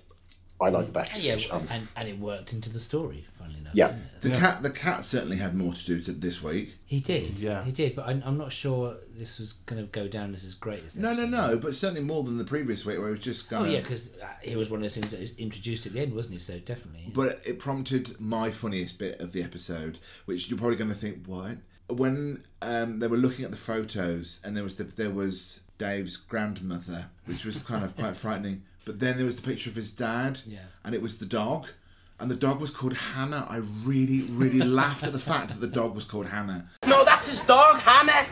I 0.61 0.69
like 0.69 0.87
the 0.87 0.91
battery 0.91 1.21
Yeah. 1.21 1.37
Um, 1.51 1.65
and, 1.71 1.87
and 1.95 2.09
it 2.09 2.19
worked 2.19 2.51
into 2.51 2.69
the 2.69 2.79
story. 2.79 3.25
Funnily 3.37 3.59
enough. 3.59 3.73
Yeah. 3.75 3.87
didn't 3.87 4.01
it? 4.03 4.21
The 4.21 4.29
cat, 4.31 4.61
the 4.63 4.69
cat 4.69 5.05
certainly 5.05 5.37
had 5.37 5.55
more 5.55 5.73
to 5.73 5.85
do 5.85 6.01
to 6.01 6.11
this 6.11 6.43
week. 6.43 6.75
He 6.85 6.99
did. 6.99 7.37
Yeah. 7.37 7.63
He 7.63 7.71
did, 7.71 7.95
but 7.95 8.07
I'm, 8.07 8.21
I'm 8.25 8.37
not 8.37 8.51
sure 8.51 8.97
this 9.17 9.39
was 9.39 9.53
going 9.53 9.81
to 9.81 9.87
go 9.89 10.07
down 10.09 10.35
as 10.35 10.43
his 10.43 10.55
greatest. 10.55 10.97
No, 10.97 11.13
no, 11.13 11.25
no, 11.25 11.57
but 11.57 11.75
certainly 11.77 12.01
more 12.03 12.23
than 12.23 12.37
the 12.37 12.43
previous 12.43 12.85
week, 12.85 12.97
where 12.99 13.07
it 13.07 13.11
was 13.11 13.19
just 13.21 13.45
Oh 13.53 13.59
going. 13.59 13.71
yeah, 13.71 13.79
because 13.81 14.09
he 14.41 14.55
was 14.57 14.69
one 14.69 14.79
of 14.79 14.83
those 14.83 14.95
things 14.95 15.11
that 15.11 15.19
was 15.21 15.33
introduced 15.37 15.85
at 15.85 15.93
the 15.93 16.01
end, 16.01 16.13
wasn't 16.13 16.33
he? 16.33 16.39
So 16.39 16.59
definitely. 16.59 17.11
But 17.13 17.39
it 17.45 17.57
prompted 17.59 18.19
my 18.19 18.51
funniest 18.51 18.99
bit 18.99 19.21
of 19.21 19.31
the 19.31 19.41
episode, 19.43 19.99
which 20.25 20.49
you're 20.49 20.59
probably 20.59 20.75
going 20.77 20.89
to 20.89 20.95
think, 20.95 21.25
what? 21.25 21.57
When 21.87 22.43
um, 22.61 22.99
they 22.99 23.07
were 23.07 23.17
looking 23.17 23.45
at 23.45 23.51
the 23.51 23.57
photos, 23.57 24.39
and 24.43 24.57
there 24.57 24.63
was 24.63 24.75
the, 24.75 24.83
there 24.83 25.09
was 25.09 25.59
Dave's 25.77 26.17
grandmother, 26.17 27.05
which 27.25 27.45
was 27.45 27.59
kind 27.59 27.83
of 27.85 27.95
quite 27.95 28.17
frightening. 28.25 28.63
But 28.89 28.99
then 28.99 29.17
there 29.17 29.25
was 29.27 29.35
the 29.35 29.43
picture 29.43 29.69
of 29.69 29.75
his 29.75 29.91
dad, 29.91 30.41
Yeah. 30.47 30.61
and 30.83 30.95
it 30.95 31.01
was 31.03 31.19
the 31.19 31.25
dog, 31.27 31.67
and 32.19 32.31
the 32.31 32.35
dog 32.35 32.59
was 32.59 32.71
called 32.71 32.93
Hannah. 32.93 33.45
I 33.47 33.57
really, 33.85 34.21
really 34.31 34.61
laughed 34.81 35.03
at 35.03 35.13
the 35.13 35.19
fact 35.19 35.49
that 35.49 35.61
the 35.61 35.67
dog 35.67 35.93
was 35.93 36.05
called 36.05 36.25
Hannah. 36.25 36.67
No, 36.87 37.05
that's 37.05 37.27
his 37.27 37.41
dog, 37.41 37.77
Hannah. 37.81 38.25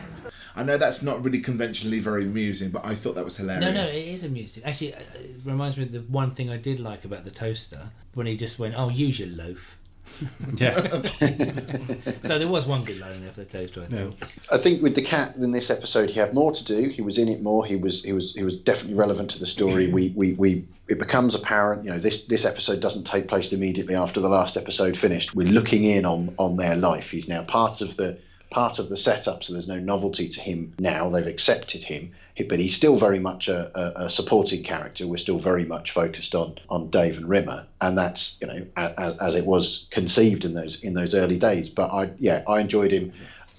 I 0.56 0.64
know 0.64 0.76
that's 0.76 1.00
not 1.00 1.22
really 1.22 1.38
conventionally 1.38 2.00
very 2.00 2.24
amusing, 2.24 2.70
but 2.70 2.84
I 2.84 2.96
thought 2.96 3.14
that 3.14 3.24
was 3.24 3.36
hilarious. 3.36 3.66
No, 3.66 3.70
no, 3.72 3.86
it 3.88 4.08
is 4.08 4.24
amusing. 4.24 4.64
Actually, 4.64 4.88
it 4.94 5.36
reminds 5.44 5.76
me 5.76 5.84
of 5.84 5.92
the 5.92 6.00
one 6.00 6.32
thing 6.32 6.50
I 6.50 6.56
did 6.56 6.80
like 6.80 7.04
about 7.04 7.24
the 7.24 7.30
toaster 7.30 7.90
when 8.14 8.26
he 8.26 8.36
just 8.36 8.58
went, 8.58 8.74
"Oh, 8.76 8.88
use 8.88 9.20
your 9.20 9.28
loaf." 9.28 9.77
yeah, 10.56 11.00
So 12.22 12.38
there 12.38 12.48
was 12.48 12.66
one 12.66 12.84
good 12.84 13.00
line 13.00 13.22
there 13.22 13.32
for 13.32 13.40
the 13.40 13.46
toaster. 13.46 13.82
I 13.82 13.86
think. 13.86 14.52
I 14.52 14.58
think 14.58 14.82
with 14.82 14.94
the 14.94 15.02
cat 15.02 15.36
in 15.36 15.52
this 15.52 15.70
episode, 15.70 16.10
he 16.10 16.18
had 16.18 16.34
more 16.34 16.52
to 16.52 16.64
do. 16.64 16.88
He 16.88 17.02
was 17.02 17.18
in 17.18 17.28
it 17.28 17.42
more. 17.42 17.64
He 17.64 17.76
was 17.76 18.02
he 18.02 18.12
was 18.12 18.32
he 18.34 18.42
was 18.42 18.56
definitely 18.56 18.94
relevant 18.94 19.30
to 19.32 19.38
the 19.38 19.46
story. 19.46 19.88
We 19.90 20.12
we, 20.16 20.32
we 20.32 20.66
it 20.88 20.98
becomes 20.98 21.34
apparent. 21.34 21.84
You 21.84 21.90
know, 21.90 21.98
this 21.98 22.24
this 22.24 22.44
episode 22.44 22.80
doesn't 22.80 23.04
take 23.04 23.28
place 23.28 23.52
immediately 23.52 23.94
after 23.94 24.20
the 24.20 24.28
last 24.28 24.56
episode 24.56 24.96
finished. 24.96 25.34
We're 25.34 25.48
looking 25.48 25.84
in 25.84 26.04
on 26.04 26.34
on 26.38 26.56
their 26.56 26.76
life. 26.76 27.10
He's 27.10 27.28
now 27.28 27.42
part 27.42 27.80
of 27.80 27.96
the 27.96 28.18
part 28.50 28.78
of 28.78 28.88
the 28.88 28.96
setup. 28.96 29.42
So 29.44 29.52
there's 29.52 29.68
no 29.68 29.78
novelty 29.78 30.28
to 30.28 30.40
him 30.40 30.74
now. 30.78 31.08
They've 31.10 31.26
accepted 31.26 31.82
him, 31.82 32.12
but 32.48 32.58
he's 32.58 32.74
still 32.74 32.96
very 32.96 33.18
much 33.18 33.48
a, 33.48 33.70
a, 33.78 34.04
a 34.06 34.10
supporting 34.10 34.62
character. 34.62 35.06
We're 35.06 35.18
still 35.18 35.38
very 35.38 35.64
much 35.64 35.90
focused 35.90 36.34
on 36.34 36.58
on 36.68 36.90
Dave 36.90 37.18
and 37.18 37.28
Rimmer, 37.28 37.66
and 37.80 37.96
that's 37.96 38.38
you 38.40 38.46
know 38.46 38.66
as, 38.76 39.16
as 39.18 39.34
it 39.34 39.44
was 39.44 39.86
conceived 39.90 40.44
in 40.44 40.54
those 40.54 40.82
in 40.82 40.94
those 40.94 41.14
early 41.14 41.38
days. 41.38 41.68
But 41.70 41.90
I 41.90 42.10
yeah 42.18 42.42
I 42.46 42.60
enjoyed 42.60 42.92
him. 42.92 43.12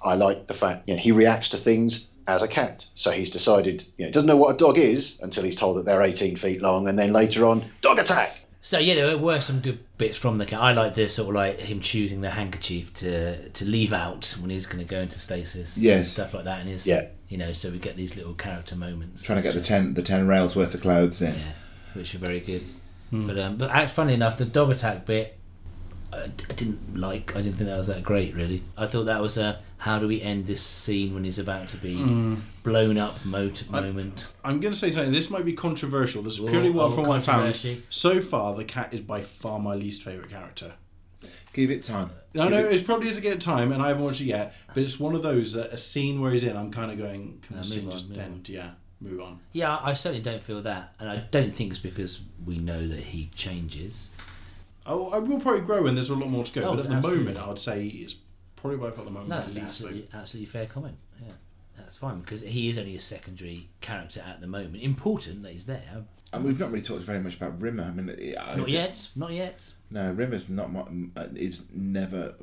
I 0.04 0.16
like 0.16 0.48
the 0.48 0.54
fact 0.54 0.88
you 0.88 0.96
know 0.96 1.02
he 1.02 1.12
reacts 1.12 1.50
to 1.50 1.58
things 1.58 2.08
as 2.28 2.42
a 2.42 2.48
cat. 2.48 2.86
So 2.96 3.12
he's 3.12 3.30
decided 3.30 3.84
you 3.98 4.06
know 4.06 4.12
doesn't 4.12 4.28
know 4.28 4.38
what 4.38 4.56
a 4.56 4.58
dog 4.58 4.78
is 4.78 5.20
until 5.22 5.44
he's 5.44 5.56
told 5.56 5.78
that 5.78 5.86
they're 5.86 6.02
18 6.02 6.36
feet 6.36 6.62
long, 6.62 6.88
and 6.88 6.98
then 6.98 7.14
later 7.14 7.46
on 7.46 7.66
dog 7.82 8.00
attack. 8.00 8.42
So 8.70 8.78
yeah, 8.78 8.94
there 8.94 9.18
were 9.18 9.42
some 9.42 9.62
good 9.62 9.80
bits 9.98 10.16
from 10.16 10.38
the 10.38 10.46
cat. 10.46 10.62
I 10.62 10.74
like 10.74 10.94
this 10.94 11.16
sort 11.16 11.30
of 11.30 11.34
like 11.34 11.58
him 11.58 11.80
choosing 11.82 12.22
the 12.22 12.30
handkerchief 12.30 12.94
to 12.96 13.50
to 13.50 13.66
leave 13.66 13.92
out 13.92 14.36
when 14.40 14.52
he's 14.52 14.68
going 14.68 14.78
to 14.78 14.86
go 14.86 15.00
into 15.02 15.18
stasis. 15.18 15.76
and 15.76 15.86
Yes. 15.86 16.12
stuff 16.12 16.36
like 16.36 16.44
that, 16.44 16.60
and 16.60 16.70
his 16.70 16.86
Yeah. 16.86 17.08
you 17.30 17.40
know, 17.40 17.52
so 17.52 17.72
we 17.72 17.80
get 17.80 17.96
these 17.98 18.16
little 18.16 18.36
character 18.36 18.76
moments. 18.76 19.24
Trying 19.24 19.38
to 19.38 19.42
get 19.42 19.56
the 19.56 19.62
ten 19.62 19.96
the 19.96 20.04
ten 20.04 20.28
rails 20.28 20.56
worth 20.56 20.76
of 20.76 20.82
clothes 20.82 21.20
in. 21.20 21.34
Yeah, 21.34 21.54
which 21.96 22.14
are 22.14 22.20
very 22.20 22.42
good. 22.42 22.62
But 23.12 23.40
um, 23.40 23.58
but 23.58 23.72
act- 23.72 23.90
funny 23.90 24.14
enough, 24.14 24.38
the 24.38 24.46
dog 24.46 24.70
attack 24.70 25.04
bit, 25.08 25.39
I, 26.12 26.24
I 26.50 26.54
didn't 26.54 26.98
like. 26.98 27.36
I 27.36 27.42
didn't 27.42 27.58
think 27.58 27.70
that 27.70 27.78
was 27.78 27.88
that 27.88 28.04
great. 28.04 28.36
Really, 28.36 28.64
I 28.78 28.88
thought 28.88 29.06
that 29.06 29.22
was 29.22 29.38
a 29.38 29.60
how 29.80 29.98
do 29.98 30.08
we 30.08 30.22
end 30.22 30.46
this 30.46 30.62
scene 30.62 31.14
when 31.14 31.24
he's 31.24 31.40
about 31.40 31.70
to 31.70 31.78
be 31.78 31.96
hmm. 31.96 32.36
blown 32.64 32.98
up 32.98 33.24
mot- 33.24 33.70
moment. 33.70 34.28
I'm 34.44 34.60
going 34.60 34.74
to 34.74 34.80
say 34.80 34.92
something. 34.92 35.14
This 35.14 35.30
might 35.30 35.46
be 35.46 35.54
controversial. 35.54 36.22
This 36.22 36.34
is 36.34 36.42
Whoa, 36.42 36.50
purely 36.50 36.70
what 36.70 36.92
oh, 36.92 36.96
from 36.96 37.08
my 37.08 37.22
family. 37.22 37.84
So 37.90 38.20
far, 38.20 38.56
the 38.56 38.66
cat 38.66 38.94
is 38.94 39.00
by 39.00 39.22
far 39.22 39.58
my 39.58 39.76
least 39.76 40.04
favorite 40.04 40.30
character. 40.30 40.74
Give 41.54 41.72
it 41.72 41.84
time. 41.84 42.12
I 42.36 42.44
Give 42.44 42.52
know 42.52 42.66
it- 42.66 42.74
it 42.74 42.86
probably 42.86 43.08
is 43.08 43.18
a 43.18 43.22
good 43.22 43.40
time, 43.40 43.72
and 43.72 43.82
I 43.82 43.88
haven't 43.88 44.04
watched 44.04 44.22
it 44.22 44.26
yet. 44.26 44.54
But 44.74 44.84
it's 44.84 45.00
one 45.00 45.16
of 45.16 45.24
those 45.24 45.54
that 45.54 45.72
a 45.72 45.78
scene 45.78 46.20
where 46.20 46.32
he's 46.32 46.44
in, 46.44 46.58
I'm 46.58 46.72
kind 46.72 46.92
of 46.92 46.98
going, 46.98 47.42
can 47.48 47.58
the 47.58 47.64
scene 47.64 47.86
on, 47.86 47.92
just 47.92 48.10
move 48.10 48.20
on. 48.20 48.24
end? 48.24 48.50
Yeah, 48.50 48.72
move 49.00 49.22
on. 49.22 49.40
Yeah, 49.54 49.80
I 49.82 49.94
certainly 49.94 50.22
don't 50.22 50.44
feel 50.44 50.62
that, 50.62 50.94
and 51.00 51.10
I 51.10 51.26
don't 51.32 51.56
think 51.56 51.72
it's 51.72 51.80
because 51.80 52.20
we 52.46 52.58
know 52.58 52.86
that 52.86 53.00
he 53.00 53.32
changes. 53.34 54.12
Oh, 54.90 55.10
I 55.12 55.20
will 55.20 55.40
probably 55.40 55.62
grow, 55.62 55.86
and 55.86 55.96
there's 55.96 56.10
a 56.10 56.16
lot 56.16 56.30
more 56.30 56.44
to 56.44 56.60
go. 56.60 56.68
Oh, 56.70 56.76
but 56.76 56.86
at 56.86 56.90
the 56.92 57.00
moment, 57.00 57.38
I'd 57.40 57.60
say 57.60 57.86
it's 57.86 58.16
probably 58.56 58.78
by 58.80 58.92
far 58.92 59.06
the 59.06 59.12
moment. 59.12 59.30
No, 59.30 59.36
my 59.36 59.42
that's 59.42 59.54
least 59.56 59.66
absolutely, 59.66 60.08
absolutely 60.14 60.48
fair 60.48 60.66
comment. 60.66 60.98
Yeah, 61.26 61.34
that's 61.78 61.96
fine 61.98 62.20
because 62.22 62.42
he 62.42 62.70
is 62.70 62.78
only 62.78 62.96
a 62.96 63.00
secondary 63.00 63.70
character 63.82 64.22
at 64.28 64.42
the 64.42 64.48
moment. 64.48 64.78
Important 64.84 65.44
that 65.44 65.52
he's 65.54 65.66
there. 65.68 66.04
And 66.34 66.44
we've 66.44 66.60
not 66.60 66.70
really 66.72 66.84
talked 66.84 67.02
very 67.04 67.20
much 67.20 67.36
about 67.38 67.60
Rimmer. 67.60 67.84
I 67.84 67.92
mean, 67.92 68.36
I 68.40 68.48
Not 68.56 68.56
think- 68.66 68.70
yet, 68.70 69.08
not 69.16 69.32
yet. 69.32 69.74
No, 69.90 70.12
Rimmer's 70.12 70.50
not 70.50 70.72
my. 70.72 70.82
uh, 71.16 71.28
Is 71.36 71.64
never, 71.74 72.36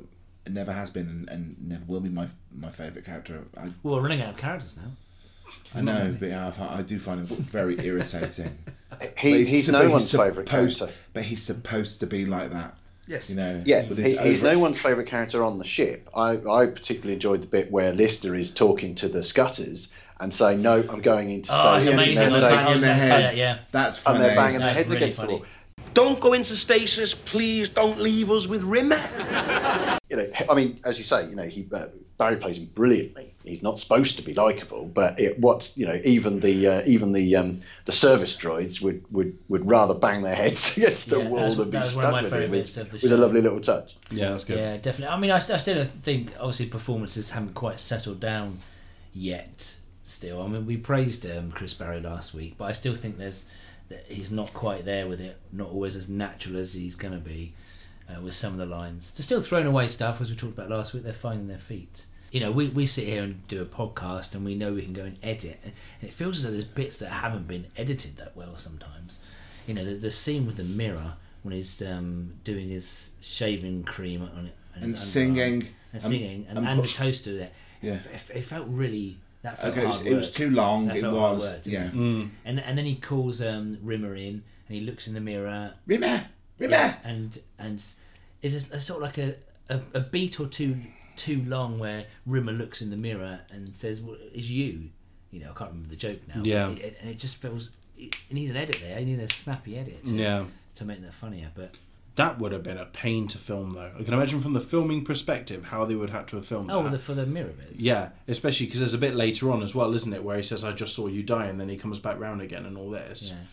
never 0.47 0.71
has 0.73 0.89
been, 0.89 1.07
and, 1.07 1.29
and 1.29 1.55
never 1.67 1.83
will 1.85 1.99
be 2.01 2.09
my 2.09 2.27
my 2.55 2.69
favourite 2.69 3.05
character. 3.05 3.43
I, 3.55 3.71
Well, 3.83 3.95
we're 3.95 4.01
running 4.01 4.21
out 4.21 4.31
of 4.31 4.37
characters 4.37 4.75
now. 4.77 4.91
I 5.75 5.81
know, 5.81 6.15
but 6.19 6.29
yeah, 6.29 6.47
I, 6.47 6.51
fi- 6.51 6.75
I 6.77 6.81
do 6.81 6.97
find 6.99 7.19
him 7.27 7.37
very 7.37 7.77
irritating. 7.85 8.57
He, 9.19 9.43
But 9.43 9.47
he's 9.51 9.69
no 9.69 9.89
one's 9.91 10.09
favourite 10.11 10.49
character. 10.49 10.89
But 11.13 11.23
he's 11.23 11.43
supposed 11.43 11.99
to 11.99 12.07
be 12.07 12.25
like 12.25 12.51
that. 12.51 12.73
Yes. 13.05 13.29
You 13.29 13.35
know. 13.35 13.61
Yeah, 13.65 13.81
he, 13.83 13.93
his 13.93 14.17
he's 14.19 14.39
over- 14.43 14.53
no 14.53 14.59
one's 14.59 14.79
favourite 14.79 15.07
character 15.07 15.43
on 15.43 15.59
the 15.59 15.65
ship. 15.65 16.09
I, 16.15 16.31
I 16.49 16.65
particularly 16.65 17.13
enjoyed 17.13 17.41
the 17.41 17.47
bit 17.47 17.69
where 17.71 17.91
Lister 17.93 18.33
is 18.33 18.51
talking 18.51 18.95
to 18.95 19.07
the 19.07 19.23
Scutters 19.23 19.91
and 20.19 20.33
saying, 20.33 20.61
"No, 20.63 20.83
I'm 20.89 21.01
going 21.01 21.29
into 21.29 21.49
Oh, 21.53 21.75
it's 21.75 21.85
amazing. 21.85 22.17
And 22.17 22.33
And 22.33 22.33
they're 22.33 22.41
they're 22.41 22.41
Saying- 22.41 22.41
saying- 22.41 22.65
banging 22.65 22.81
their 22.81 22.91
I 22.91 22.95
heads. 22.95 23.33
say 23.33 23.39
that, 23.41 23.57
yeah. 23.57 23.59
That's 23.71 23.97
funny. 23.99 24.15
and 24.15 24.25
they're 24.25 24.35
banging 24.35 24.59
their 24.61 24.73
heads 24.73 24.89
really 24.91 25.03
against 25.03 25.19
funny. 25.19 25.33
the 25.33 25.37
wall. 25.39 25.45
Don't 25.93 26.19
go 26.19 26.33
into 26.33 26.55
stasis, 26.55 27.13
please. 27.13 27.69
Don't 27.69 27.99
leave 27.99 28.31
us 28.31 28.47
with 28.47 28.63
Rimmer. 28.63 28.99
You 30.09 30.15
know, 30.15 30.27
I 30.49 30.55
mean, 30.55 30.79
as 30.85 30.97
you 30.97 31.03
say, 31.03 31.27
you 31.29 31.35
know, 31.35 31.43
he 31.43 31.67
uh, 31.73 31.87
Barrie 32.17 32.37
plays 32.37 32.57
him 32.57 32.69
brilliantly. 32.73 33.33
He's 33.47 33.63
not 33.63 33.79
supposed 33.79 34.17
to 34.17 34.23
be 34.23 34.33
likable, 34.33 34.85
but 34.85 35.19
it, 35.19 35.39
what's 35.39 35.77
you 35.77 35.85
know, 35.87 35.99
even 36.03 36.39
the 36.39 36.67
uh, 36.67 36.81
even 36.85 37.11
the 37.13 37.35
um, 37.35 37.59
the 37.85 37.91
service 37.91 38.35
droids 38.35 38.81
would, 38.81 39.03
would, 39.11 39.37
would 39.49 39.67
rather 39.67 39.93
bang 39.93 40.21
their 40.21 40.35
heads 40.35 40.77
against 40.77 41.09
the 41.09 41.19
Yeah, 41.19 41.27
wall 41.29 41.55
than 41.55 41.69
be 41.69 41.77
that 41.77 41.85
was 41.85 41.95
one 41.95 42.05
of 42.05 42.11
stuck 42.11 42.23
with 42.23 42.33
him. 42.33 42.53
It's, 42.53 42.77
it 42.77 42.91
was 43.01 43.11
a 43.11 43.17
lovely 43.17 43.41
little 43.41 43.61
touch. 43.61 43.95
Yeah, 44.11 44.29
that's 44.31 44.43
good. 44.43 44.57
Yeah, 44.57 44.77
definitely. 44.77 45.15
I 45.15 45.19
mean, 45.19 45.31
I, 45.31 45.35
I 45.35 45.39
still 45.39 45.83
think, 45.85 46.33
obviously, 46.39 46.67
performances 46.67 47.31
haven't 47.31 47.53
quite 47.53 47.79
settled 47.79 48.19
down 48.19 48.59
yet. 49.13 49.75
Still, 50.03 50.41
I 50.41 50.47
mean, 50.47 50.65
we 50.65 50.77
praised 50.77 51.25
um, 51.25 51.51
Chris 51.51 51.73
Barrie 51.73 51.99
last 51.99 52.33
week, 52.33 52.55
but 52.57 52.65
I 52.65 52.71
still 52.73 52.95
think 52.95 53.17
there's 53.17 53.49
that 53.89 54.05
he's 54.09 54.31
not 54.31 54.53
quite 54.53 54.85
there 54.85 55.07
with 55.07 55.21
it. 55.21 55.37
Not 55.51 55.69
always 55.69 55.95
as 55.95 56.09
natural 56.09 56.57
as 56.57 56.73
he's 56.73 56.95
going 56.95 57.13
to 57.13 57.19
be 57.19 57.53
uh, 58.09 58.21
with 58.21 58.33
some 58.33 58.53
of 58.53 58.59
the 58.59 58.65
lines. 58.65 59.11
They're 59.11 59.23
still 59.23 59.41
throwing 59.41 59.67
away 59.67 59.87
stuff, 59.87 60.21
as 60.21 60.29
we 60.29 60.35
talked 60.35 60.57
about 60.57 60.69
last 60.69 60.93
week. 60.93 61.03
They're 61.03 61.13
finding 61.13 61.47
their 61.47 61.57
feet. 61.57 62.05
You 62.31 62.41
know, 62.41 62.51
we, 62.51 62.67
we 62.67 62.87
sit 62.87 63.05
here 63.07 63.23
and 63.23 63.47
do 63.47 63.61
a 63.61 63.65
podcast, 63.65 64.35
and 64.35 64.43
we 64.43 64.53
know 64.55 64.73
we 64.73 64.81
can 64.83 64.93
go 64.93 65.03
and 65.03 65.17
edit, 65.23 65.59
and 65.63 65.73
it 66.01 66.13
feels 66.13 66.37
as 66.39 66.43
though 66.43 66.51
there's 66.51 66.65
bits 66.65 66.97
that 66.97 67.07
haven't 67.09 67.47
been 67.47 67.67
edited 67.77 68.17
that 68.17 68.35
well 68.35 68.57
sometimes. 68.57 69.19
You 69.65 69.73
know, 69.73 69.85
the, 69.85 69.93
the 69.95 70.11
scene 70.11 70.45
with 70.45 70.57
the 70.57 70.63
mirror 70.63 71.13
when 71.43 71.53
he's 71.55 71.81
um, 71.81 72.33
doing 72.43 72.67
his 72.69 73.11
shaving 73.21 73.83
cream 73.83 74.21
on 74.21 74.47
it 74.47 74.53
And 74.75 74.83
his 74.91 74.99
underarm 74.99 75.03
singing. 75.05 75.67
and 75.93 76.03
Um, 76.03 76.11
singing 76.11 76.45
and, 76.49 76.57
and 76.57 76.67
and 76.67 76.79
the 76.79 76.83
put- 76.83 76.93
toaster 76.93 77.33
there. 77.37 77.51
Yeah. 77.81 77.93
It, 77.93 78.05
it, 78.13 78.37
it 78.37 78.41
felt 78.45 78.65
really 78.67 79.17
that 79.43 79.59
felt 79.61 79.71
Okay, 79.73 79.83
it 79.83 79.87
was, 79.87 79.95
hard 79.97 80.07
it 80.07 80.15
was 80.15 80.31
too 80.33 80.49
long. 80.49 80.87
That 80.87 80.97
It 80.97 81.01
felt 81.01 81.17
hard 81.17 81.37
was. 81.37 81.49
work, 81.51 81.61
yeah. 81.65 81.85
it? 81.87 81.93
And 81.93 82.59
and 82.59 82.77
then 82.77 82.85
he 82.85 82.95
calls 82.95 83.41
um, 83.41 83.77
Rimmer 83.81 84.15
in 84.15 84.43
and 84.67 84.77
he 84.77 84.81
looks 84.81 85.07
in 85.07 85.13
the 85.13 85.21
mirror 85.21 85.73
Rimmer, 85.85 86.25
Rimmer. 86.59 86.97
and 87.05 87.39
and 87.59 87.83
is 88.41 88.69
a, 88.71 88.75
a 88.75 88.81
sort 88.81 88.97
of 88.97 89.03
like 89.03 89.17
a, 89.17 89.35
a, 89.69 89.79
a 89.93 89.99
beat 90.01 90.39
or 90.39 90.47
two 90.47 90.77
too 91.17 91.43
long 91.45 91.79
where 91.79 92.05
Rimmer 92.25 92.53
looks 92.53 92.81
in 92.81 92.89
the 92.89 92.97
mirror 92.97 93.41
and 93.49 93.75
says, 93.75 94.01
"Well, 94.01 94.17
it's 94.33 94.49
you." 94.49 94.89
You 95.31 95.41
know, 95.41 95.51
I 95.51 95.57
can't 95.57 95.71
remember 95.71 95.89
the 95.89 95.95
joke 95.97 96.19
now. 96.33 96.41
Yeah. 96.43 96.69
it, 96.69 96.79
it- 96.79 96.97
and 97.01 97.09
it 97.09 97.17
just 97.17 97.35
feels 97.37 97.69
you 97.97 98.09
need 98.31 98.49
an 98.49 98.55
edit 98.55 98.79
there. 98.81 98.99
You 98.99 99.05
need 99.05 99.19
a 99.19 99.29
snappy 99.33 99.77
edit. 99.77 100.05
To, 100.05 100.15
Yeah. 100.15 100.45
To 100.75 100.85
make 100.85 101.01
that 101.01 101.13
funnier, 101.13 101.51
but 101.55 101.71
That 102.15 102.39
would 102.39 102.51
have 102.51 102.63
been 102.63 102.77
a 102.77 102.85
pain 102.85 103.27
to 103.29 103.37
film, 103.37 103.71
though. 103.71 103.91
I 103.99 104.03
can 104.03 104.13
imagine 104.13 104.39
from 104.39 104.53
the 104.53 104.59
filming 104.61 105.03
perspective 105.03 105.65
how 105.65 105.85
they 105.85 105.95
would 105.95 106.09
have 106.11 106.25
to 106.27 106.35
have 106.37 106.45
filmed 106.45 106.71
oh, 106.71 106.83
that. 106.83 106.91
the, 106.91 106.99
for 106.99 107.13
the 107.13 107.25
mirror 107.25 107.49
bits. 107.51 107.79
Yeah, 107.79 108.09
especially 108.27 108.67
because 108.67 108.79
there's 108.79 108.93
a 108.93 108.97
bit 108.99 109.15
later 109.15 109.51
on 109.51 109.61
as 109.61 109.75
well, 109.75 109.93
isn't 109.93 110.13
it, 110.13 110.23
where 110.23 110.37
he 110.37 110.43
says, 110.43 110.63
"I 110.63 110.71
just 110.71 110.95
saw 110.95 111.07
you 111.07 111.23
die," 111.23 111.45
and 111.45 111.59
then 111.59 111.69
he 111.69 111.77
comes 111.77 111.99
back 111.99 112.19
round 112.19 112.41
again, 112.41 112.65
and 112.65 112.77
all 112.77 112.89
this. 112.89 113.29
Yeah. 113.31 113.43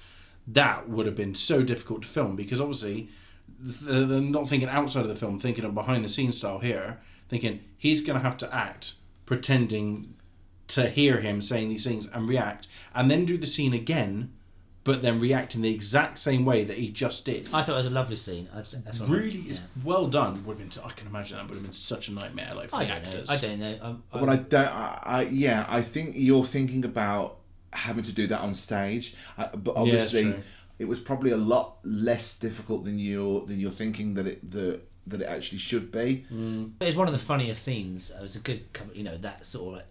That 0.47 0.89
would 0.89 1.07
have 1.07 1.17
been 1.17 1.35
so 1.35 1.63
difficult 1.63 2.03
to 2.03 2.09
film 2.09 2.37
because 2.37 2.61
obviously 2.61 3.09
they're 3.61 4.21
not 4.21 4.49
thinking 4.49 4.69
outside 4.69 5.03
of 5.03 5.09
the 5.09 5.17
film, 5.17 5.39
thinking 5.39 5.65
of 5.65 5.75
behind 5.75 6.05
the 6.05 6.09
scenes 6.09 6.37
style 6.39 6.59
here, 6.59 7.01
thinking 7.29 7.61
he's 7.77 8.03
going 8.05 8.19
to 8.19 8.25
have 8.25 8.37
to 8.39 8.55
act 8.55 8.95
pretending 9.27 10.15
to 10.69 10.89
hear 10.89 11.21
him 11.21 11.41
saying 11.41 11.69
these 11.69 11.87
things 11.87 12.09
and 12.09 12.29
react, 12.29 12.67
and 12.95 13.11
then 13.11 13.25
do 13.25 13.37
the 13.37 13.47
scene 13.47 13.75
again, 13.75 14.33
but 14.83 15.03
then 15.03 15.19
react 15.19 15.55
in 15.55 15.63
the 15.63 15.73
exact 15.73 16.19
same 16.19 16.45
way 16.45 16.65
that 16.65 16.77
he 16.79 16.89
just 16.91 17.25
did. 17.25 17.49
I 17.53 17.63
thought 17.63 17.73
it 17.75 17.77
was 17.77 17.87
a 17.87 17.91
lovely 17.91 18.17
scene. 18.17 18.49
I, 18.53 18.57
that's 18.59 18.99
what 19.01 19.09
I- 19.09 19.13
Really, 19.13 19.39
yeah. 19.39 19.51
it's 19.51 19.67
well 19.85 20.07
done. 20.07 20.45
Would 20.45 20.59
have 20.59 20.71
been. 20.71 20.85
I 20.85 20.91
can 20.91 21.07
imagine 21.07 21.37
that 21.37 21.47
would 21.47 21.55
have 21.55 21.63
been 21.63 21.73
such 21.73 22.09
a 22.09 22.13
nightmare, 22.13 22.53
like 22.55 22.71
for 22.71 22.77
I 22.77 22.85
the 22.85 22.93
don't 22.93 23.03
know. 23.13 23.25
I 23.29 23.37
don't 23.37 23.59
know. 23.61 23.79
Um, 23.83 24.03
I, 24.13 24.21
But 24.21 24.29
I 24.29 24.37
don't. 24.37 24.69
I, 24.69 24.99
I 25.05 25.23
yeah. 25.25 25.67
I 25.69 25.83
think 25.83 26.15
you're 26.17 26.45
thinking 26.47 26.85
about 26.85 27.39
having 27.73 28.05
to 28.05 28.13
do 28.13 28.27
that 28.29 28.41
on 28.41 28.55
stage, 28.55 29.15
uh, 29.37 29.49
but 29.57 29.77
obviously 29.77 30.23
true. 30.25 30.43
it 30.79 30.85
was 30.87 31.01
probably 31.01 31.31
a 31.33 31.37
lot 31.37 31.79
less 31.85 32.39
difficult 32.39 32.85
than 32.85 32.99
you're 32.99 33.45
than 33.47 33.59
you're 33.61 33.71
thinking 33.71 34.15
that 34.15 34.27
it 34.27 34.51
the 34.51 34.81
that 35.07 35.21
it 35.21 35.27
actually 35.27 35.59
should 35.59 35.93
be. 35.93 36.27
Mm. 36.33 36.73
It's 36.81 36.97
one 36.97 37.07
of 37.07 37.13
the 37.13 37.19
funniest 37.19 37.63
scenes. 37.63 38.11
It 38.11 38.23
was 38.23 38.37
a 38.37 38.41
good, 38.41 38.65
you 38.93 39.05
know, 39.05 39.17
that 39.19 39.45
sort 39.45 39.81
of. 39.81 39.83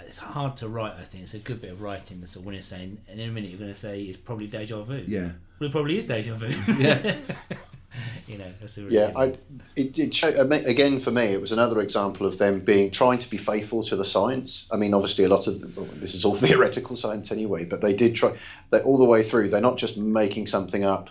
It's 0.00 0.18
hard 0.18 0.56
to 0.58 0.68
write. 0.68 0.92
I 0.98 1.04
think 1.04 1.24
it's 1.24 1.34
a 1.34 1.38
good 1.38 1.60
bit 1.60 1.72
of 1.72 1.80
writing. 1.80 2.20
That's 2.20 2.36
when 2.36 2.54
you're 2.54 2.62
saying, 2.62 2.98
and 3.08 3.18
in 3.18 3.28
a 3.28 3.32
minute 3.32 3.50
you're 3.50 3.58
going 3.58 3.72
to 3.72 3.78
say 3.78 4.02
it's 4.02 4.18
probably 4.18 4.46
deja 4.46 4.82
vu. 4.82 5.02
Yeah. 5.06 5.30
well, 5.58 5.68
it 5.68 5.72
probably 5.72 5.96
is 5.96 6.06
deja 6.06 6.34
vu. 6.34 6.48
Yeah. 6.78 7.16
you 8.26 8.38
know, 8.38 8.50
that's 8.60 8.76
a 8.78 8.82
really 8.82 8.96
Yeah, 8.96 9.12
I, 9.16 9.34
it, 9.74 9.98
it 9.98 10.14
show, 10.14 10.28
I 10.38 10.44
mean, 10.44 10.64
again 10.66 11.00
for 11.00 11.10
me, 11.10 11.24
it 11.24 11.40
was 11.40 11.52
another 11.52 11.80
example 11.80 12.26
of 12.26 12.38
them 12.38 12.60
being 12.60 12.90
trying 12.90 13.18
to 13.20 13.30
be 13.30 13.36
faithful 13.36 13.84
to 13.84 13.96
the 13.96 14.04
science. 14.04 14.66
I 14.70 14.76
mean, 14.76 14.94
obviously, 14.94 15.24
a 15.24 15.28
lot 15.28 15.46
of 15.46 15.60
the, 15.60 15.80
well, 15.80 15.88
this 15.94 16.14
is 16.14 16.24
all 16.24 16.34
theoretical 16.34 16.96
science 16.96 17.32
anyway, 17.32 17.64
but 17.64 17.80
they 17.80 17.94
did 17.94 18.14
try. 18.14 18.36
They 18.70 18.80
all 18.80 18.98
the 18.98 19.04
way 19.04 19.22
through. 19.22 19.50
They're 19.50 19.60
not 19.60 19.78
just 19.78 19.96
making 19.96 20.46
something 20.46 20.84
up, 20.84 21.10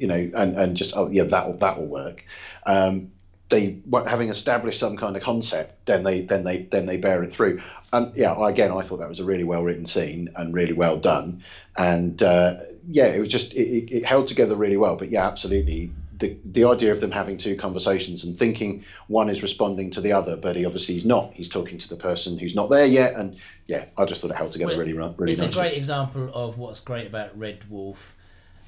you 0.00 0.06
know, 0.06 0.30
and, 0.34 0.56
and 0.56 0.76
just 0.76 0.96
oh 0.96 1.08
yeah, 1.10 1.24
that 1.24 1.46
will 1.46 1.58
that 1.58 1.78
will 1.78 1.86
work. 1.86 2.24
Um, 2.66 3.12
they 3.50 3.80
having 4.06 4.28
established 4.28 4.78
some 4.80 4.96
kind 4.96 5.16
of 5.16 5.22
concept, 5.22 5.86
then 5.86 6.02
they 6.04 6.22
then 6.22 6.44
they 6.44 6.62
then 6.62 6.86
they 6.86 6.96
bear 6.96 7.22
it 7.22 7.32
through. 7.32 7.60
And 7.92 8.16
yeah, 8.16 8.34
again, 8.46 8.72
I 8.72 8.82
thought 8.82 8.98
that 8.98 9.08
was 9.08 9.20
a 9.20 9.24
really 9.24 9.44
well 9.44 9.64
written 9.64 9.86
scene 9.86 10.30
and 10.36 10.54
really 10.54 10.72
well 10.72 10.98
done. 10.98 11.42
And 11.76 12.22
uh, 12.22 12.56
yeah, 12.88 13.06
it 13.06 13.20
was 13.20 13.28
just 13.28 13.52
it, 13.52 13.68
it, 13.68 13.92
it 13.92 14.04
held 14.06 14.28
together 14.28 14.54
really 14.56 14.76
well. 14.76 14.96
But 14.96 15.10
yeah, 15.10 15.26
absolutely, 15.26 15.90
the 16.20 16.36
the 16.44 16.64
idea 16.64 16.92
of 16.92 17.00
them 17.00 17.10
having 17.10 17.38
two 17.38 17.56
conversations 17.56 18.22
and 18.24 18.36
thinking 18.36 18.84
one 19.08 19.28
is 19.28 19.42
responding 19.42 19.90
to 19.90 20.00
the 20.00 20.12
other, 20.12 20.36
but 20.36 20.54
he 20.54 20.64
obviously 20.64 20.94
he's 20.94 21.04
not. 21.04 21.32
He's 21.34 21.48
talking 21.48 21.78
to 21.78 21.88
the 21.88 21.96
person 21.96 22.38
who's 22.38 22.54
not 22.54 22.70
there 22.70 22.86
yet. 22.86 23.14
And 23.16 23.36
yeah, 23.66 23.86
I 23.98 24.04
just 24.04 24.22
thought 24.22 24.30
it 24.30 24.36
held 24.36 24.52
together 24.52 24.76
Well, 24.76 24.86
really 24.86 24.92
really 24.92 25.32
it's 25.32 25.40
nicely. 25.40 25.60
a 25.60 25.62
great 25.62 25.76
example 25.76 26.30
of 26.32 26.56
what's 26.56 26.80
great 26.80 27.08
about 27.08 27.36
Red 27.36 27.60
Dwarf, 27.68 27.96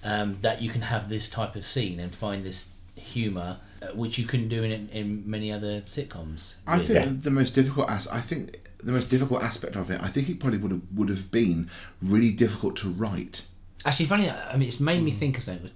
um, 0.05 0.39
that 0.43 0.61
you 0.63 0.71
can 0.71 0.83
have 0.83 1.09
this 1.09 1.29
type 1.29 1.57
of 1.57 1.65
scene 1.65 2.01
and 2.01 2.15
find 2.15 2.45
this 2.45 2.71
humour, 2.95 3.59
uh, 3.83 3.87
which 3.89 4.19
you 4.19 4.27
couldn't 4.27 4.49
do 4.49 4.63
in, 4.63 4.89
in 4.91 5.23
many 5.29 5.51
other 5.53 5.83
sitcoms. 5.83 6.57
I 6.67 6.79
really. 6.79 7.01
think 7.03 7.23
the 7.23 7.31
most 7.31 7.55
difficult 7.55 7.91
as 7.91 8.07
I 8.09 8.21
think 8.21 8.59
the 8.83 8.93
most 8.93 9.09
difficult 9.09 9.43
aspect 9.43 9.77
of 9.77 9.91
it. 9.91 10.01
I 10.03 10.09
think 10.09 10.29
it 10.29 10.41
probably 10.41 10.59
would 10.59 10.73
have 10.73 10.83
would 10.95 11.09
have 11.09 11.31
been 11.31 11.71
really 12.03 12.33
difficult 12.33 12.77
to 12.79 12.91
write. 12.91 13.47
Actually, 13.85 14.07
funny. 14.07 14.31
I 14.31 14.57
mean, 14.57 14.69
it's 14.69 14.81
made 14.81 14.99
Hmm. 15.01 15.07
me 15.07 15.11
think 15.11 15.39
of 15.39 15.45
something. 15.45 15.71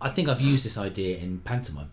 I 0.00 0.08
think 0.10 0.28
I've 0.28 0.40
used 0.40 0.64
this 0.64 0.76
idea 0.78 1.18
in 1.18 1.38
pantomime 1.40 1.90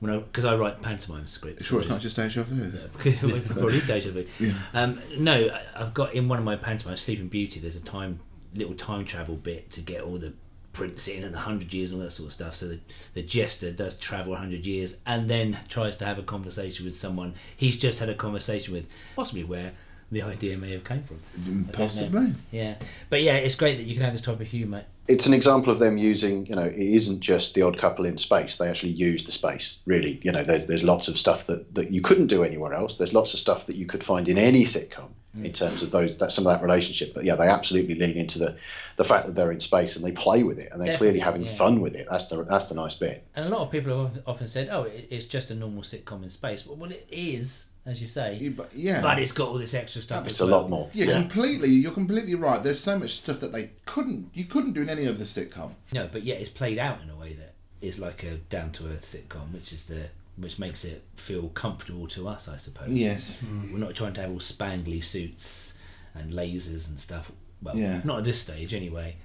when 0.00 0.12
I 0.12 0.18
because 0.18 0.44
I 0.44 0.56
write 0.56 0.80
pantomime 0.82 1.26
scripts. 1.26 1.66
Sure, 1.66 1.80
it's 1.80 1.88
not 1.88 2.00
just 2.00 2.16
deja 2.16 2.42
vu. 2.42 2.70
because 2.96 3.22
it 3.22 3.74
is 3.74 3.86
deja 3.86 4.10
vu. 4.10 4.26
Um, 4.74 5.00
no, 5.18 5.50
I've 5.74 5.92
got 5.94 6.14
in 6.14 6.28
one 6.28 6.38
of 6.38 6.44
my 6.44 6.56
pantomimes, 6.56 7.00
Sleeping 7.00 7.28
Beauty. 7.28 7.60
There's 7.60 7.76
a 7.76 7.80
time 7.82 8.20
little 8.54 8.74
time 8.74 9.04
travel 9.04 9.36
bit 9.36 9.70
to 9.72 9.80
get 9.82 10.02
all 10.02 10.16
the 10.18 10.32
prints 10.72 11.08
in 11.08 11.24
and 11.24 11.34
the 11.34 11.38
hundred 11.38 11.72
years 11.72 11.90
and 11.90 11.98
all 11.98 12.04
that 12.04 12.10
sort 12.12 12.28
of 12.28 12.32
stuff. 12.32 12.54
So 12.54 12.68
the, 12.68 12.80
the 13.14 13.22
jester 13.22 13.72
does 13.72 13.96
travel 13.96 14.36
hundred 14.36 14.66
years 14.66 14.96
and 15.06 15.28
then 15.28 15.58
tries 15.68 15.96
to 15.96 16.04
have 16.04 16.18
a 16.18 16.22
conversation 16.22 16.84
with 16.84 16.96
someone 16.96 17.34
he's 17.56 17.78
just 17.78 17.98
had 17.98 18.08
a 18.08 18.14
conversation 18.14 18.74
with, 18.74 18.86
possibly 19.16 19.44
where 19.44 19.72
the 20.10 20.22
idea 20.22 20.56
may 20.56 20.72
have 20.72 20.84
came 20.84 21.02
from. 21.02 21.20
I 21.34 21.46
don't 21.46 21.66
know. 21.66 21.72
Possibly. 21.72 22.34
Yeah, 22.50 22.74
but 23.10 23.22
yeah, 23.22 23.36
it's 23.36 23.54
great 23.54 23.76
that 23.76 23.84
you 23.84 23.94
can 23.94 24.04
have 24.04 24.12
this 24.12 24.22
type 24.22 24.40
of 24.40 24.46
humour. 24.46 24.84
it's 25.06 25.26
an 25.26 25.34
example 25.34 25.72
of 25.72 25.78
them 25.78 25.98
using, 25.98 26.46
you 26.46 26.54
know, 26.54 26.64
it 26.64 26.76
isn't 26.78 27.20
just 27.20 27.54
the 27.54 27.62
odd 27.62 27.76
couple 27.76 28.06
in 28.06 28.16
space. 28.16 28.56
They 28.56 28.68
actually 28.68 28.92
use 28.92 29.24
the 29.24 29.32
space, 29.32 29.78
really. 29.84 30.20
You 30.22 30.32
know, 30.32 30.44
there's 30.44 30.66
there's 30.66 30.84
lots 30.84 31.08
of 31.08 31.18
stuff 31.18 31.46
that, 31.46 31.74
that 31.74 31.90
you 31.90 32.00
couldn't 32.00 32.28
do 32.28 32.42
anywhere 32.42 32.72
else. 32.72 32.96
There's 32.96 33.14
lots 33.14 33.34
of 33.34 33.40
stuff 33.40 33.66
that 33.66 33.76
you 33.76 33.86
could 33.86 34.02
find 34.02 34.28
in 34.28 34.38
any 34.38 34.64
sitcom 34.64 35.08
in 35.44 35.52
terms 35.52 35.82
of 35.82 35.90
those 35.90 36.16
that 36.18 36.32
some 36.32 36.46
of 36.46 36.52
that 36.52 36.62
relationship. 36.62 37.14
But 37.14 37.24
yeah, 37.24 37.34
they 37.34 37.48
absolutely 37.48 37.94
lean 37.94 38.16
into 38.16 38.38
the 38.38 38.56
the 38.96 39.04
fact 39.04 39.26
that 39.26 39.32
they're 39.34 39.52
in 39.52 39.60
space 39.60 39.96
and 39.96 40.04
they 40.04 40.12
play 40.12 40.42
with 40.42 40.58
it 40.58 40.70
and 40.72 40.80
they're 40.80 40.96
clearly 40.96 41.18
having 41.18 41.42
yeah. 41.42 41.52
fun 41.52 41.80
with 41.80 41.94
it. 41.94 42.06
That's 42.10 42.26
the 42.26 42.42
that's 42.44 42.66
the 42.66 42.74
nice 42.74 42.94
bit. 42.94 43.24
And 43.34 43.46
a 43.46 43.48
lot 43.48 43.60
of 43.60 43.70
people 43.70 44.04
have 44.04 44.22
often 44.26 44.48
said, 44.48 44.68
"Oh, 44.70 44.82
it's 44.82 45.26
just 45.26 45.50
a 45.50 45.54
normal 45.54 45.82
sitcom 45.82 46.22
in 46.22 46.30
space." 46.30 46.66
Well, 46.66 46.76
well 46.76 46.90
it 46.90 47.06
is, 47.10 47.68
as 47.86 48.00
you 48.00 48.06
say, 48.06 48.36
Yeah, 48.40 48.50
but 48.50 48.70
yeah, 48.74 49.00
but 49.00 49.18
it's 49.18 49.32
got 49.32 49.48
all 49.48 49.58
this 49.58 49.74
extra 49.74 50.02
stuff. 50.02 50.26
It's 50.26 50.34
as 50.34 50.40
a 50.42 50.50
well. 50.50 50.62
lot 50.62 50.70
more. 50.70 50.90
yeah, 50.92 51.12
completely. 51.12 51.68
You're 51.68 51.92
completely 51.92 52.34
right. 52.34 52.62
There's 52.62 52.80
so 52.80 52.98
much 52.98 53.16
stuff 53.16 53.40
that 53.40 53.52
they 53.52 53.70
couldn't 53.86 54.30
you 54.34 54.44
couldn't 54.44 54.72
do 54.72 54.82
in 54.82 54.90
any 54.90 55.06
other 55.06 55.24
sitcom. 55.24 55.72
No, 55.92 56.08
but 56.10 56.24
yet 56.24 56.40
it's 56.40 56.50
played 56.50 56.78
out 56.78 57.00
in 57.02 57.10
a 57.10 57.16
way 57.16 57.34
that 57.34 57.54
is 57.80 57.98
like 57.98 58.24
a 58.24 58.36
down 58.50 58.72
to 58.72 58.88
earth 58.88 59.02
sitcom, 59.02 59.52
which 59.52 59.72
is 59.72 59.84
the 59.86 60.08
which 60.40 60.58
makes 60.58 60.84
it 60.84 61.02
feel 61.16 61.48
comfortable 61.50 62.06
to 62.08 62.28
us, 62.28 62.48
I 62.48 62.56
suppose. 62.56 62.90
Yes. 62.90 63.36
we're 63.72 63.78
not 63.78 63.94
trying 63.94 64.12
to 64.14 64.20
have 64.22 64.30
all 64.30 64.38
spangly 64.38 65.02
suits 65.02 65.74
and 66.14 66.32
lasers 66.32 66.88
and 66.88 66.98
stuff. 67.00 67.30
Well, 67.62 67.76
Yeah. 67.76 68.00
not 68.04 68.18
at 68.18 68.24
this 68.24 68.40
stage, 68.40 68.72
anyway. 68.74 69.16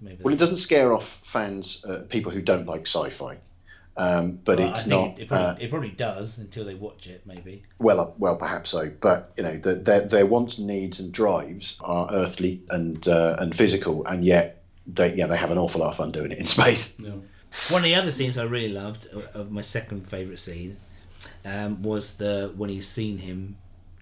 Maybe 0.00 0.22
Well, 0.22 0.34
it 0.34 0.38
doesn't 0.38 0.56
scare 0.56 0.92
off 0.92 1.20
fans, 1.22 1.82
uh, 1.84 2.00
people 2.08 2.32
who 2.32 2.40
don't 2.42 2.66
like 2.66 2.86
sci-fi. 2.86 3.36
Um, 3.94 4.38
but 4.44 4.58
Well, 4.58 4.68
I 4.68 4.70
it's 4.70 4.80
think 4.84 4.90
not. 4.90 5.18
It, 5.18 5.22
it, 5.22 5.28
probably, 5.28 5.46
uh, 5.46 5.56
it 5.66 5.70
probably 5.70 5.90
does 5.90 6.38
until 6.38 6.64
they 6.64 6.74
watch 6.74 7.06
it, 7.06 7.22
maybe. 7.26 7.62
Well, 7.78 8.00
uh, 8.00 8.10
well, 8.18 8.36
perhaps 8.36 8.70
so, 8.70 8.90
but 9.00 9.32
you 9.36 9.42
know, 9.42 9.58
the, 9.58 9.74
their 9.74 10.00
their 10.00 10.24
wants, 10.26 10.58
needs, 10.58 10.98
and 11.00 11.12
drives 11.12 11.76
are 11.80 12.08
earthly 12.10 12.62
and 12.70 13.06
uh, 13.06 13.36
and 13.38 13.54
physical, 13.54 14.06
and 14.06 14.24
yet 14.24 14.62
they 14.86 15.14
yeah 15.14 15.26
they 15.26 15.36
have 15.36 15.50
an 15.50 15.58
awful 15.58 15.82
lot 15.82 15.90
of 15.90 15.96
fun 15.98 16.10
doing 16.10 16.30
it 16.32 16.38
in 16.38 16.46
space. 16.46 16.94
Yeah. 16.98 17.10
One 17.68 17.80
of 17.80 17.84
the 17.84 17.94
other 17.94 18.10
scenes 18.10 18.38
I 18.38 18.44
really 18.44 18.72
loved, 18.72 19.08
uh, 19.12 19.44
my 19.44 19.60
second 19.60 20.08
favourite 20.08 20.38
scene, 20.38 20.78
um, 21.44 21.82
was 21.82 22.16
the 22.16 22.52
when 22.56 22.70
he's 22.70 22.88
seen 22.88 23.18
him 23.18 23.56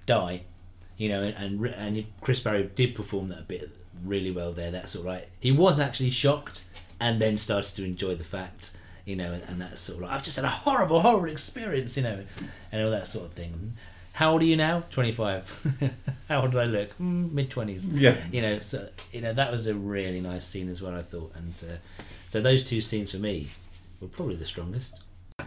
die. 0.06 0.42
You 0.96 1.08
know, 1.08 1.22
and 1.22 1.34
and, 1.34 1.66
and 1.66 2.04
Chris 2.20 2.40
Barrie 2.40 2.70
did 2.74 2.94
perform 2.94 3.28
that 3.28 3.38
a 3.40 3.42
bit 3.42 3.70
really 4.04 4.30
well 4.30 4.52
there. 4.52 4.70
That's 4.70 4.94
all 4.94 5.02
right. 5.02 5.26
He 5.40 5.50
was 5.50 5.80
actually 5.80 6.10
shocked, 6.10 6.64
and 7.00 7.20
then 7.20 7.38
started 7.38 7.74
to 7.76 7.84
enjoy 7.84 8.14
the 8.14 8.24
fact. 8.24 8.72
You 9.04 9.16
know, 9.16 9.32
and, 9.32 9.42
and 9.44 9.60
that's 9.60 9.80
sort 9.80 9.96
of 9.96 10.02
like 10.02 10.12
I've 10.12 10.22
just 10.22 10.36
had 10.36 10.44
a 10.44 10.48
horrible, 10.48 11.00
horrible 11.00 11.30
experience. 11.30 11.96
You 11.96 12.04
know, 12.04 12.24
and 12.70 12.84
all 12.84 12.90
that 12.90 13.08
sort 13.08 13.26
of 13.26 13.32
thing. 13.32 13.72
How 14.12 14.32
old 14.32 14.42
are 14.42 14.46
you 14.46 14.56
now? 14.56 14.84
Twenty 14.90 15.12
five. 15.12 15.48
How 16.28 16.42
old 16.42 16.52
do 16.52 16.58
I 16.58 16.64
look? 16.64 16.90
Mm, 16.98 17.32
Mid 17.32 17.50
twenties. 17.50 17.88
Yeah. 17.90 18.16
You 18.30 18.42
know, 18.42 18.58
so 18.60 18.88
you 19.12 19.20
know 19.20 19.32
that 19.32 19.50
was 19.50 19.66
a 19.66 19.74
really 19.74 20.20
nice 20.20 20.46
scene 20.46 20.68
as 20.68 20.82
well. 20.82 20.94
I 20.94 21.02
thought, 21.02 21.32
and 21.34 21.54
uh, 21.68 21.74
so 22.26 22.40
those 22.40 22.62
two 22.64 22.80
scenes 22.80 23.12
for 23.12 23.18
me 23.18 23.48
were 24.00 24.08
probably 24.08 24.36
the 24.36 24.44
strongest. 24.46 25.00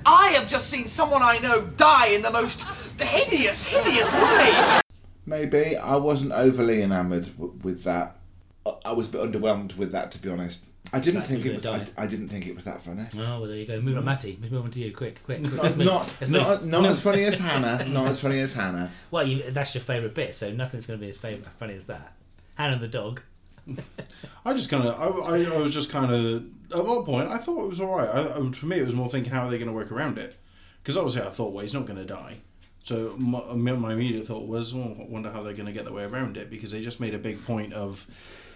I 0.05 0.29
have 0.29 0.47
just 0.47 0.69
seen 0.69 0.87
someone 0.87 1.21
I 1.21 1.37
know 1.37 1.61
die 1.65 2.07
in 2.07 2.23
the 2.23 2.31
most 2.31 2.63
hideous, 2.99 3.67
hideous 3.67 4.11
way. 4.11 4.79
Maybe 5.25 5.77
I 5.77 5.95
wasn't 5.97 6.31
overly 6.31 6.81
enamoured 6.81 7.25
w- 7.37 7.53
with 7.63 7.83
that. 7.83 8.17
I- 8.65 8.73
I 8.85 8.91
was 8.93 9.07
a 9.07 9.11
bit 9.11 9.21
underwhelmed 9.21 9.77
with 9.77 9.91
that, 9.91 10.11
to 10.13 10.17
be 10.17 10.29
honest. 10.29 10.63
I 10.91 10.99
didn't 10.99 11.21
Fact 11.21 11.31
think 11.31 11.45
it 11.45 11.53
was. 11.53 11.65
was 11.65 11.89
I, 11.97 12.03
I 12.03 12.07
didn't 12.07 12.27
think 12.29 12.45
it 12.45 12.53
was 12.55 12.65
that 12.65 12.81
funny. 12.81 13.05
Oh 13.15 13.17
well, 13.17 13.41
there 13.45 13.55
you 13.55 13.65
go. 13.65 13.79
Move 13.81 13.95
on, 13.97 14.03
mm. 14.03 14.05
Matty. 14.07 14.37
Let's 14.41 14.51
move 14.51 14.65
on 14.65 14.71
to 14.71 14.79
you. 14.79 14.93
Quick, 14.93 15.23
quick. 15.23 15.39
quick. 15.41 15.53
Not 15.53 15.63
Let's 15.63 15.75
move- 15.75 15.85
not 15.87 16.15
let's 16.19 16.29
move. 16.29 16.41
not, 16.41 16.65
not 16.65 16.85
as 16.85 16.99
funny 17.03 17.23
as 17.23 17.37
Hannah. 17.39 17.85
Not 17.85 18.07
as 18.07 18.19
funny 18.19 18.39
as 18.39 18.53
Hannah. 18.53 18.91
Well, 19.09 19.25
you, 19.27 19.49
that's 19.51 19.73
your 19.73 19.83
favourite 19.83 20.13
bit, 20.13 20.35
so 20.35 20.51
nothing's 20.51 20.85
going 20.85 20.99
to 20.99 21.03
be 21.03 21.09
as 21.09 21.17
favourite, 21.17 21.45
funny 21.53 21.75
as 21.75 21.85
that. 21.85 22.13
Hannah 22.55 22.77
the 22.79 22.87
dog. 22.87 23.21
I 24.45 24.53
just 24.53 24.69
kind 24.69 24.83
of, 24.85 24.99
I, 24.99 25.35
I, 25.37 25.43
I 25.55 25.57
was 25.57 25.73
just 25.73 25.89
kind 25.89 26.11
of, 26.13 26.43
at 26.77 26.85
one 26.85 27.03
point, 27.05 27.29
I 27.29 27.37
thought 27.37 27.63
it 27.65 27.69
was 27.69 27.79
all 27.79 27.95
right. 27.95 28.09
I, 28.09 28.37
I, 28.37 28.51
for 28.51 28.65
me, 28.65 28.77
it 28.77 28.85
was 28.85 28.93
more 28.93 29.09
thinking, 29.09 29.31
how 29.31 29.45
are 29.45 29.49
they 29.49 29.57
going 29.57 29.69
to 29.69 29.73
work 29.73 29.91
around 29.91 30.17
it? 30.17 30.35
Because 30.81 30.97
obviously, 30.97 31.21
I 31.21 31.29
thought, 31.31 31.53
well, 31.53 31.61
he's 31.61 31.73
not 31.73 31.85
going 31.85 31.97
to 31.99 32.05
die. 32.05 32.37
So 32.83 33.15
my, 33.17 33.73
my 33.73 33.93
immediate 33.93 34.27
thought 34.27 34.45
was, 34.47 34.73
well, 34.73 34.95
I 34.99 35.05
wonder 35.07 35.31
how 35.31 35.41
they're 35.43 35.53
going 35.53 35.67
to 35.67 35.71
get 35.71 35.85
their 35.85 35.93
way 35.93 36.03
around 36.03 36.35
it 36.35 36.49
because 36.49 36.71
they 36.71 36.83
just 36.83 36.99
made 36.99 37.13
a 37.15 37.17
big 37.17 37.41
point 37.45 37.71
of 37.71 38.05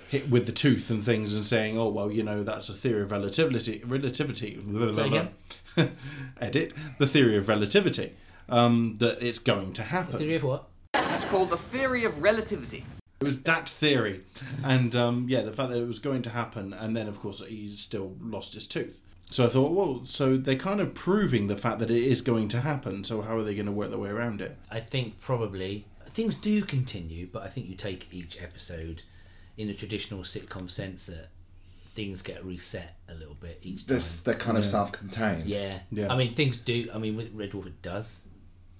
hit 0.09 0.29
with 0.29 0.45
the 0.45 0.51
tooth 0.51 0.89
and 0.89 1.03
things 1.03 1.35
and 1.35 1.45
saying, 1.45 1.77
oh, 1.77 1.89
well, 1.89 2.11
you 2.11 2.23
know, 2.23 2.43
that's 2.43 2.69
a 2.69 2.73
theory 2.73 3.01
of 3.03 3.11
relativity. 3.11 3.81
Relativity. 3.85 4.59
Say 4.93 5.07
again? 5.07 5.29
Edit 6.41 6.73
the 6.97 7.07
theory 7.07 7.37
of 7.37 7.47
relativity. 7.47 8.15
Um, 8.49 8.95
that 8.99 9.21
it's 9.21 9.39
going 9.39 9.73
to 9.73 9.83
happen. 9.83 10.17
Theory 10.17 10.35
of 10.35 10.43
what? 10.43 10.69
That's 10.93 11.25
called 11.25 11.49
the 11.49 11.57
theory 11.57 12.05
of 12.05 12.21
relativity. 12.21 12.85
It 13.19 13.23
was 13.23 13.43
that 13.43 13.67
theory, 13.67 14.21
and 14.63 14.95
um, 14.95 15.25
yeah, 15.27 15.41
the 15.41 15.51
fact 15.51 15.69
that 15.71 15.79
it 15.79 15.87
was 15.87 15.97
going 15.97 16.21
to 16.21 16.29
happen, 16.29 16.71
and 16.71 16.95
then 16.95 17.07
of 17.07 17.19
course 17.19 17.43
he 17.45 17.67
still 17.71 18.15
lost 18.21 18.53
his 18.53 18.67
tooth. 18.67 19.01
So 19.29 19.45
I 19.45 19.49
thought, 19.49 19.71
well, 19.71 20.05
so 20.05 20.37
they're 20.37 20.55
kind 20.55 20.79
of 20.79 20.93
proving 20.93 21.47
the 21.47 21.57
fact 21.57 21.79
that 21.79 21.91
it 21.91 22.03
is 22.03 22.21
going 22.21 22.47
to 22.49 22.61
happen. 22.61 23.03
So 23.03 23.21
how 23.21 23.37
are 23.37 23.43
they 23.43 23.55
going 23.55 23.65
to 23.65 23.71
work 23.71 23.89
their 23.89 23.99
way 23.99 24.09
around 24.09 24.39
it? 24.39 24.55
I 24.71 24.79
think 24.79 25.19
probably 25.19 25.85
things 26.05 26.35
do 26.35 26.61
continue, 26.61 27.27
but 27.31 27.43
I 27.43 27.47
think 27.47 27.67
you 27.67 27.75
take 27.75 28.07
each 28.11 28.41
episode 28.41 29.03
in 29.57 29.69
a 29.69 29.73
traditional 29.73 30.21
sitcom 30.21 30.69
sense 30.69 31.07
that 31.07 31.29
things 31.95 32.21
get 32.21 32.45
reset 32.45 32.95
a 33.09 33.15
little 33.15 33.33
bit 33.35 33.59
each 33.63 33.87
time. 33.87 33.95
This 33.95 34.21
they're 34.21 34.35
kind 34.35 34.57
of 34.57 34.63
self-contained. 34.65 35.45
Yeah. 35.45 35.79
Yeah. 35.91 36.11
I 36.13 36.15
mean, 36.17 36.33
things 36.35 36.57
do. 36.57 36.89
I 36.93 36.97
mean, 36.99 37.15
with 37.17 37.33
Red 37.33 37.51
Dwarf, 37.51 37.67
it 37.67 37.81
does 37.81 38.27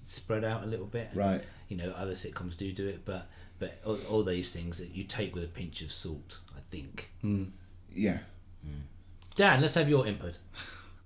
spread 0.04 0.44
out 0.44 0.62
a 0.62 0.66
little 0.66 0.86
bit. 0.86 1.08
and, 1.10 1.16
Right. 1.16 1.44
You 1.68 1.76
know, 1.76 1.90
other 1.96 2.12
sitcoms 2.14 2.56
do 2.56 2.72
do 2.72 2.86
it, 2.86 3.04
but 3.04 3.26
but 3.58 3.80
all, 3.84 3.98
all 4.08 4.22
these 4.22 4.52
things 4.52 4.78
that 4.78 4.90
you 4.94 5.04
take 5.04 5.34
with 5.34 5.44
a 5.44 5.48
pinch 5.48 5.82
of 5.82 5.90
salt, 5.90 6.38
I 6.56 6.60
think. 6.70 7.10
Hmm. 7.20 7.44
Yeah. 7.92 8.18
Hmm. 8.62 8.82
Dan, 9.34 9.60
let's 9.60 9.74
have 9.74 9.88
your 9.88 10.06
input. 10.06 10.38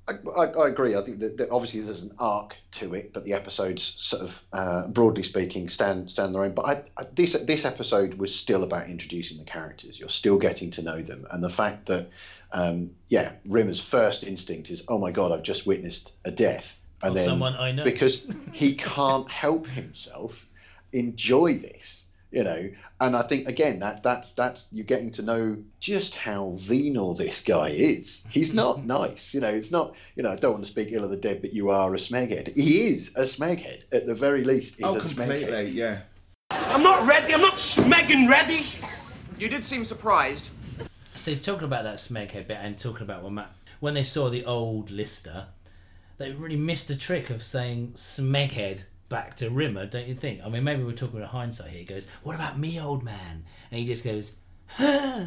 I, 0.09 0.15
I, 0.37 0.47
I 0.47 0.69
agree. 0.69 0.97
I 0.97 1.03
think 1.03 1.21
that, 1.21 1.37
that 1.39 1.51
obviously 1.51 1.81
there's 1.81 2.03
an 2.03 2.15
arc 2.19 2.57
to 2.73 2.95
it, 2.95 3.13
but 3.13 3.25
the 3.25 3.35
episodes, 3.35 3.95
sort 3.99 4.23
of 4.23 4.43
uh, 4.53 4.89
broadly 4.89 5.23
speaking, 5.23 5.69
stand 5.69 6.11
stand 6.11 6.29
on 6.29 6.33
their 6.33 6.43
own. 6.43 6.55
But 6.55 6.65
I, 6.67 6.73
I, 6.97 7.05
this 7.15 7.35
this 7.35 7.65
episode 7.65 8.15
was 8.15 8.35
still 8.35 8.65
about 8.65 8.89
introducing 8.89 9.39
the 9.39 9.45
characters. 9.45 9.99
You're 9.99 10.09
still 10.09 10.39
getting 10.39 10.71
to 10.73 10.83
know 10.83 11.01
them, 11.01 11.27
and 11.31 11.43
the 11.43 11.51
fact 11.51 11.87
that, 11.87 12.11
um, 12.53 12.91
yeah, 13.09 13.33
Rimmer's 13.47 13.81
first 13.81 14.25
instinct 14.25 14.71
is, 14.71 14.85
"Oh 14.89 14.99
my 14.99 15.13
God, 15.13 15.31
I've 15.31 15.45
just 15.45 15.67
witnessed 15.67 16.15
a 16.25 16.33
death," 16.33 16.77
and 17.03 17.17
then 17.17 17.25
someone 17.25 17.55
I 17.55 17.71
know. 17.71 17.85
because 17.85 18.27
he 18.53 18.75
can't 18.75 19.31
help 19.31 19.69
himself 19.69 20.47
enjoy 20.93 21.55
this 21.55 22.05
you 22.33 22.43
know 22.43 22.71
and 23.01 23.15
i 23.15 23.23
think 23.23 23.47
again 23.47 23.79
that 23.79 24.03
that's 24.03 24.33
that's 24.33 24.67
you're 24.73 24.85
getting 24.85 25.11
to 25.11 25.23
know 25.23 25.57
just 25.79 26.17
how 26.17 26.51
venal 26.57 27.15
this 27.15 27.41
guy 27.41 27.69
is 27.69 28.25
he's 28.31 28.49
mm-hmm. 28.49 28.57
not 28.57 28.85
nice 28.85 29.35
you 29.35 29.41
know 29.41 29.49
it's 29.49 29.71
not 29.71 29.95
you 30.17 30.23
know 30.23 30.33
i 30.33 30.37
don't 30.37 30.53
want 30.53 30.65
to 30.65 30.71
speak 30.71 30.89
ill 30.91 31.05
of 31.05 31.11
the 31.11 31.17
dead 31.17 31.41
but 31.41 31.53
you 31.53 31.71
are 31.71 31.95
a 31.95 31.99
smeghead 31.99 32.55
he 32.57 32.87
is 32.87 33.13
a 33.17 33.23
smeghead 33.23 33.83
at 33.93 34.07
the 34.07 34.15
very 34.15 34.43
least 34.43 34.77
he's 34.77 34.85
Oh, 34.85 34.97
a 34.97 35.01
completely. 35.01 35.47
smeghead 35.47 35.75
Yeah. 35.75 36.01
I'm 36.53 36.83
not 36.83 37.07
ready. 37.07 37.35
I'm 37.35 37.41
not 37.41 37.55
smegging 37.55 38.29
ready. 38.29 38.65
You 39.39 39.49
did 39.49 39.65
seem 39.65 39.85
surprised. 39.85 40.49
So 41.15 41.35
talking 41.35 41.65
about 41.65 41.85
that 41.85 41.97
Smeghead 41.97 42.47
bit 42.47 42.59
and 42.61 42.79
talking 42.79 43.03
about 43.03 43.23
when 43.23 43.35
Matt, 43.35 43.53
when 43.81 43.95
they 43.95 44.03
saw 44.03 44.29
the 44.29 44.45
old 44.45 44.91
Lister, 44.91 45.47
they 46.19 46.33
really 46.33 46.57
missed 46.57 46.89
the 46.89 46.97
trick 46.97 47.31
of 47.31 47.43
saying 47.43 47.93
Smeghead 47.95 48.85
back 49.13 49.37
to 49.37 49.51
Rimmer, 49.51 49.87
don't 49.87 50.09
you 50.09 50.15
think? 50.15 50.41
I 50.45 50.49
mean, 50.49 50.65
maybe 50.65 50.83
we're 50.83 50.93
talking 50.93 51.21
with 51.21 51.29
hindsight 51.29 51.71
here. 51.71 51.81
He 51.81 51.85
goes, 51.85 52.09
"What 52.23 52.35
about 52.35 52.59
me, 52.59 52.81
old 52.81 53.05
man?" 53.05 53.45
And 53.71 53.79
he 53.79 53.87
just 53.87 54.03
goes, 54.03 54.33
"Huh." 54.67 55.27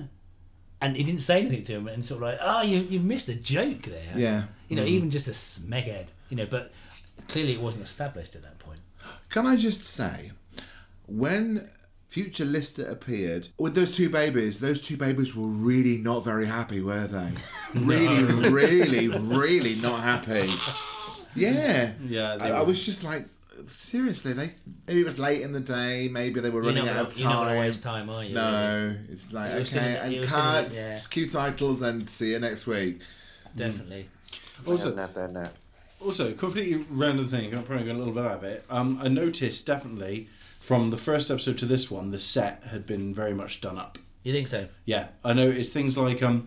And 0.82 0.98
he 0.98 1.04
didn't 1.04 1.22
say 1.22 1.40
anything 1.40 1.64
to 1.66 1.74
him, 1.74 1.88
and 1.88 2.06
sort 2.06 2.18
of 2.18 2.28
like, 2.30 2.40
"Oh, 2.42 2.64
you 2.64 2.80
you 2.80 3.00
missed 3.00 3.30
a 3.30 3.36
joke 3.36 3.84
there." 3.84 4.14
Yeah. 4.18 4.44
You 4.68 4.76
know, 4.76 4.84
mm. 4.84 4.90
even 4.90 5.12
just 5.12 5.28
a 5.28 5.32
Smeghead. 5.32 6.08
You 6.30 6.38
know, 6.38 6.48
but 6.48 6.74
clearly 7.30 7.54
it 7.54 7.62
wasn't 7.62 7.84
established 7.84 8.36
at 8.36 8.42
that 8.42 8.58
point. 8.60 8.80
Can 9.30 9.46
I 9.46 9.56
just 9.56 9.84
say, 9.84 10.32
when 11.06 11.70
future 12.08 12.46
Lister 12.46 12.88
appeared 12.90 13.50
with 13.60 13.76
those 13.76 13.96
two 13.96 14.10
babies, 14.10 14.60
those 14.60 14.82
two 14.82 14.98
babies 14.98 15.36
were 15.36 15.46
really 15.46 15.98
not 15.98 16.24
very 16.24 16.48
happy, 16.48 16.82
were 16.82 17.08
they? 17.08 17.32
Really, 17.76 18.24
really, 18.50 19.08
really 19.38 19.74
not 19.84 20.02
happy. 20.02 20.54
Yeah. 21.38 21.92
Yeah, 22.08 22.38
I, 22.40 22.52
I 22.52 22.62
was 22.62 22.86
just 22.86 23.04
like, 23.04 23.26
seriously, 23.68 24.34
they 24.34 24.52
maybe 24.88 25.02
it 25.02 25.06
was 25.06 25.20
late 25.20 25.42
in 25.42 25.52
the 25.52 25.60
day, 25.60 26.08
maybe 26.08 26.40
they 26.40 26.50
were 26.50 26.62
You're 26.62 26.72
running 26.72 26.86
not, 26.86 26.96
out 26.96 26.96
gonna, 26.96 27.08
of 27.08 27.20
you're 27.20 27.30
not 27.30 27.74
time. 27.74 27.82
time, 27.82 28.10
are 28.10 28.24
you? 28.24 28.34
No, 28.34 28.96
it's 29.12 29.34
like 29.34 29.52
You 29.54 29.60
were 29.60 29.66
still 29.66 29.80
okay, 29.84 30.06
in 30.06 30.12
you 30.12 30.18
and 30.18 30.26
were 30.26 30.30
still 30.30 30.40
in 30.40 30.54
cards, 30.54 30.76
yeah. 30.78 31.00
cue 31.10 31.30
titles, 31.30 31.82
and 31.82 32.10
see 32.10 32.32
you 32.32 32.40
next 32.40 32.68
week. 32.68 33.00
Definitely. 33.56 34.10
Also, 34.66 34.94
Nat, 34.94 35.16
nat, 35.16 35.32
nat. 35.32 35.52
Also, 36.02 36.34
completely 36.34 36.86
random 36.90 37.28
thing. 37.28 37.54
I'm 37.56 37.64
probably 37.64 37.86
going 37.86 37.96
a 37.96 38.00
little 38.00 38.14
bit 38.14 38.26
out 38.26 38.38
of 38.38 38.44
it. 38.44 38.66
Um, 38.70 39.00
I 39.02 39.08
noticed 39.08 39.66
definitely 39.66 40.28
from 40.60 40.90
the 40.90 40.98
first 40.98 41.32
episode 41.32 41.58
to 41.60 41.66
this 41.66 41.90
one, 41.90 42.12
the 42.12 42.20
set 42.20 42.64
had 42.72 42.86
been 42.86 43.14
very 43.14 43.34
much 43.34 43.62
done 43.62 43.78
up. 43.78 43.98
You 44.24 44.34
think 44.34 44.48
so? 44.48 44.68
Yeah, 44.86 45.08
I 45.24 45.34
noticed 45.34 45.74
things 45.74 45.98
like 45.98 46.24
um, 46.24 46.46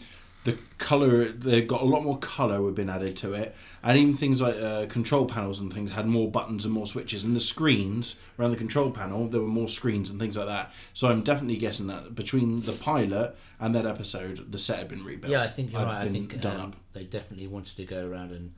the 0.53 0.59
color. 0.79 1.25
They 1.27 1.63
got 1.63 1.83
a 1.83 1.85
lot 1.85 2.03
more 2.05 2.19
color 2.19 2.65
had 2.65 2.75
been 2.75 2.89
added 2.91 3.17
to 3.19 3.33
it, 3.35 3.55
and 3.83 3.97
even 3.99 4.15
things 4.15 4.41
like 4.43 4.57
uh, 4.57 4.87
control 4.87 5.27
panels 5.27 5.61
and 5.61 5.73
things 5.73 5.91
had 5.93 6.07
more 6.07 6.31
buttons 6.31 6.65
and 6.65 6.73
more 6.75 6.87
switches. 6.87 7.25
And 7.25 7.35
the 7.37 7.41
screens 7.41 8.21
around 8.39 8.51
the 8.53 8.57
control 8.57 8.91
panel, 8.91 9.29
there 9.29 9.41
were 9.41 9.47
more 9.47 9.69
screens 9.69 10.11
and 10.11 10.19
things 10.21 10.37
like 10.37 10.47
that. 10.47 10.73
So 10.95 11.09
I'm 11.09 11.23
definitely 11.23 11.57
guessing 11.57 11.87
that 11.89 12.15
between 12.15 12.63
the 12.63 12.73
pilot 12.73 13.37
and 13.61 13.75
that 13.75 13.87
episode, 13.87 14.51
the 14.53 14.59
set 14.59 14.79
had 14.79 14.89
been 14.89 15.05
rebuilt. 15.05 15.31
Yeah, 15.33 15.43
I 15.43 15.49
think 15.49 15.73
you're 15.73 15.81
Had 15.81 15.89
right. 15.89 16.07
I 16.07 16.09
think 16.09 16.41
done 16.41 16.61
um, 16.61 16.67
up. 16.71 16.77
they 16.93 17.05
definitely 17.05 17.47
wanted 17.47 17.77
to 17.77 17.85
go 17.85 18.09
around 18.09 18.31
and 18.33 18.53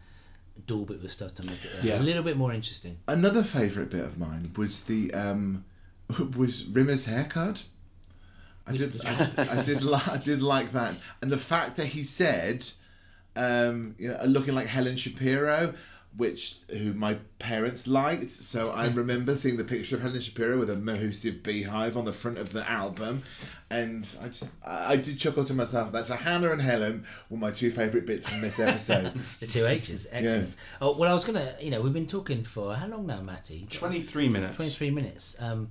do 0.67 0.77
daub 0.85 0.91
it 0.91 1.01
with 1.03 1.11
stuff 1.11 1.35
to 1.37 1.47
make 1.47 1.65
it 1.65 1.71
uh, 1.79 1.81
Yeah. 1.83 1.99
a 1.99 2.03
little 2.03 2.23
bit 2.23 2.37
more 2.37 2.53
interesting. 2.53 2.99
Another 3.09 3.43
favourite 3.43 3.89
bit 3.91 4.05
of 4.05 4.19
mine 4.19 4.53
was 4.57 4.83
the 4.83 5.13
um, 5.15 5.65
was 6.37 6.65
Rimmer's 6.65 7.07
haircut. 7.07 7.65
I 8.71 8.77
did, 8.77 9.01
I, 9.05 9.59
I 9.61 9.63
did, 9.63 9.83
li- 9.83 10.01
I 10.07 10.17
did 10.17 10.43
like 10.43 10.73
that, 10.73 10.95
and 11.23 11.31
the 11.31 11.39
fact 11.39 11.77
that 11.77 11.87
he 11.87 12.05
said, 12.05 12.67
um, 13.37 13.95
you 13.99 14.09
know, 14.09 14.21
looking 14.25 14.55
like 14.55 14.67
Helen 14.67 14.97
Shapiro, 14.97 15.75
which 16.17 16.57
who 16.71 16.93
my 16.93 17.19
parents 17.39 17.87
liked. 17.87 18.31
So 18.31 18.73
I 18.73 18.87
remember 18.89 19.37
seeing 19.37 19.57
the 19.57 19.65
picture 19.65 19.95
of 19.97 20.03
Helen 20.03 20.21
Shapiro 20.21 20.59
with 20.59 20.69
a 20.71 20.77
massive 20.77 21.43
beehive 21.43 21.97
on 21.97 22.05
the 22.05 22.13
front 22.13 22.39
of 22.39 22.53
the 22.53 22.69
album, 22.69 23.23
and 23.71 24.07
I 24.21 24.27
just, 24.27 24.51
I 24.67 24.93
I 24.93 24.97
did 24.97 25.19
chuckle 25.19 25.45
to 25.45 25.55
myself. 25.55 25.93
That's 25.93 26.11
a 26.11 26.17
Hannah 26.17 26.51
and 26.51 26.61
Helen 26.61 27.05
were 27.29 27.39
my 27.39 27.53
two 27.53 27.71
favourite 27.71 28.07
bits 28.07 28.29
from 28.29 28.41
this 28.41 28.59
episode. 28.59 29.13
The 29.41 29.47
two 29.47 29.67
H's, 29.67 30.07
X's. 30.11 30.57
Oh 30.81 30.97
well, 30.97 31.11
I 31.11 31.15
was 31.15 31.25
gonna, 31.25 31.55
you 31.61 31.71
know, 31.71 31.81
we've 31.81 31.93
been 31.93 32.07
talking 32.09 32.43
for 32.45 32.75
how 32.75 32.89
long 32.89 33.07
now, 33.07 33.21
Matty? 33.21 33.69
23 33.71 34.29
minutes. 34.29 34.57
23 34.57 34.91
minutes. 34.91 35.37
Um, 35.39 35.71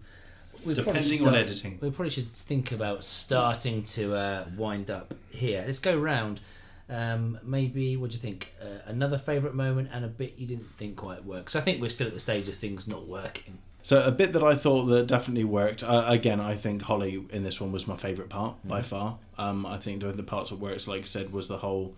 we 0.65 0.73
Depending 0.73 1.21
on 1.21 1.27
start- 1.29 1.35
editing. 1.35 1.79
We 1.81 1.89
probably 1.91 2.09
should 2.09 2.31
think 2.31 2.71
about 2.71 3.03
starting 3.03 3.83
to 3.83 4.15
uh, 4.15 4.45
wind 4.57 4.89
up 4.91 5.13
here. 5.29 5.63
Let's 5.65 5.79
go 5.79 5.97
round. 5.97 6.41
Um, 6.89 7.37
maybe, 7.43 7.95
what 7.97 8.09
do 8.09 8.15
you 8.15 8.21
think? 8.21 8.53
Uh, 8.61 8.79
another 8.87 9.17
favourite 9.17 9.55
moment 9.55 9.89
and 9.93 10.03
a 10.03 10.07
bit 10.07 10.35
you 10.37 10.47
didn't 10.47 10.69
think 10.75 10.95
quite 10.95 11.23
works. 11.23 11.55
I 11.55 11.61
think 11.61 11.81
we're 11.81 11.89
still 11.91 12.07
at 12.07 12.13
the 12.13 12.19
stage 12.19 12.47
of 12.47 12.55
things 12.55 12.87
not 12.87 13.07
working. 13.07 13.59
So 13.83 14.03
a 14.03 14.11
bit 14.11 14.33
that 14.33 14.43
I 14.43 14.55
thought 14.55 14.85
that 14.85 15.07
definitely 15.07 15.45
worked. 15.45 15.83
Uh, 15.83 16.03
again, 16.07 16.39
I 16.39 16.55
think 16.55 16.81
Holly 16.81 17.23
in 17.31 17.43
this 17.43 17.61
one 17.61 17.71
was 17.71 17.87
my 17.87 17.95
favourite 17.95 18.29
part 18.29 18.57
Mm-hmm. 18.57 18.67
by 18.69 18.81
far. 18.81 19.17
Um, 19.37 19.65
I 19.65 19.77
think 19.77 20.01
the 20.01 20.11
the 20.11 20.23
parts 20.23 20.49
that 20.49 20.59
works, 20.59 20.87
like 20.87 21.01
I 21.01 21.05
said, 21.05 21.31
was 21.31 21.47
the 21.47 21.59
whole 21.59 21.95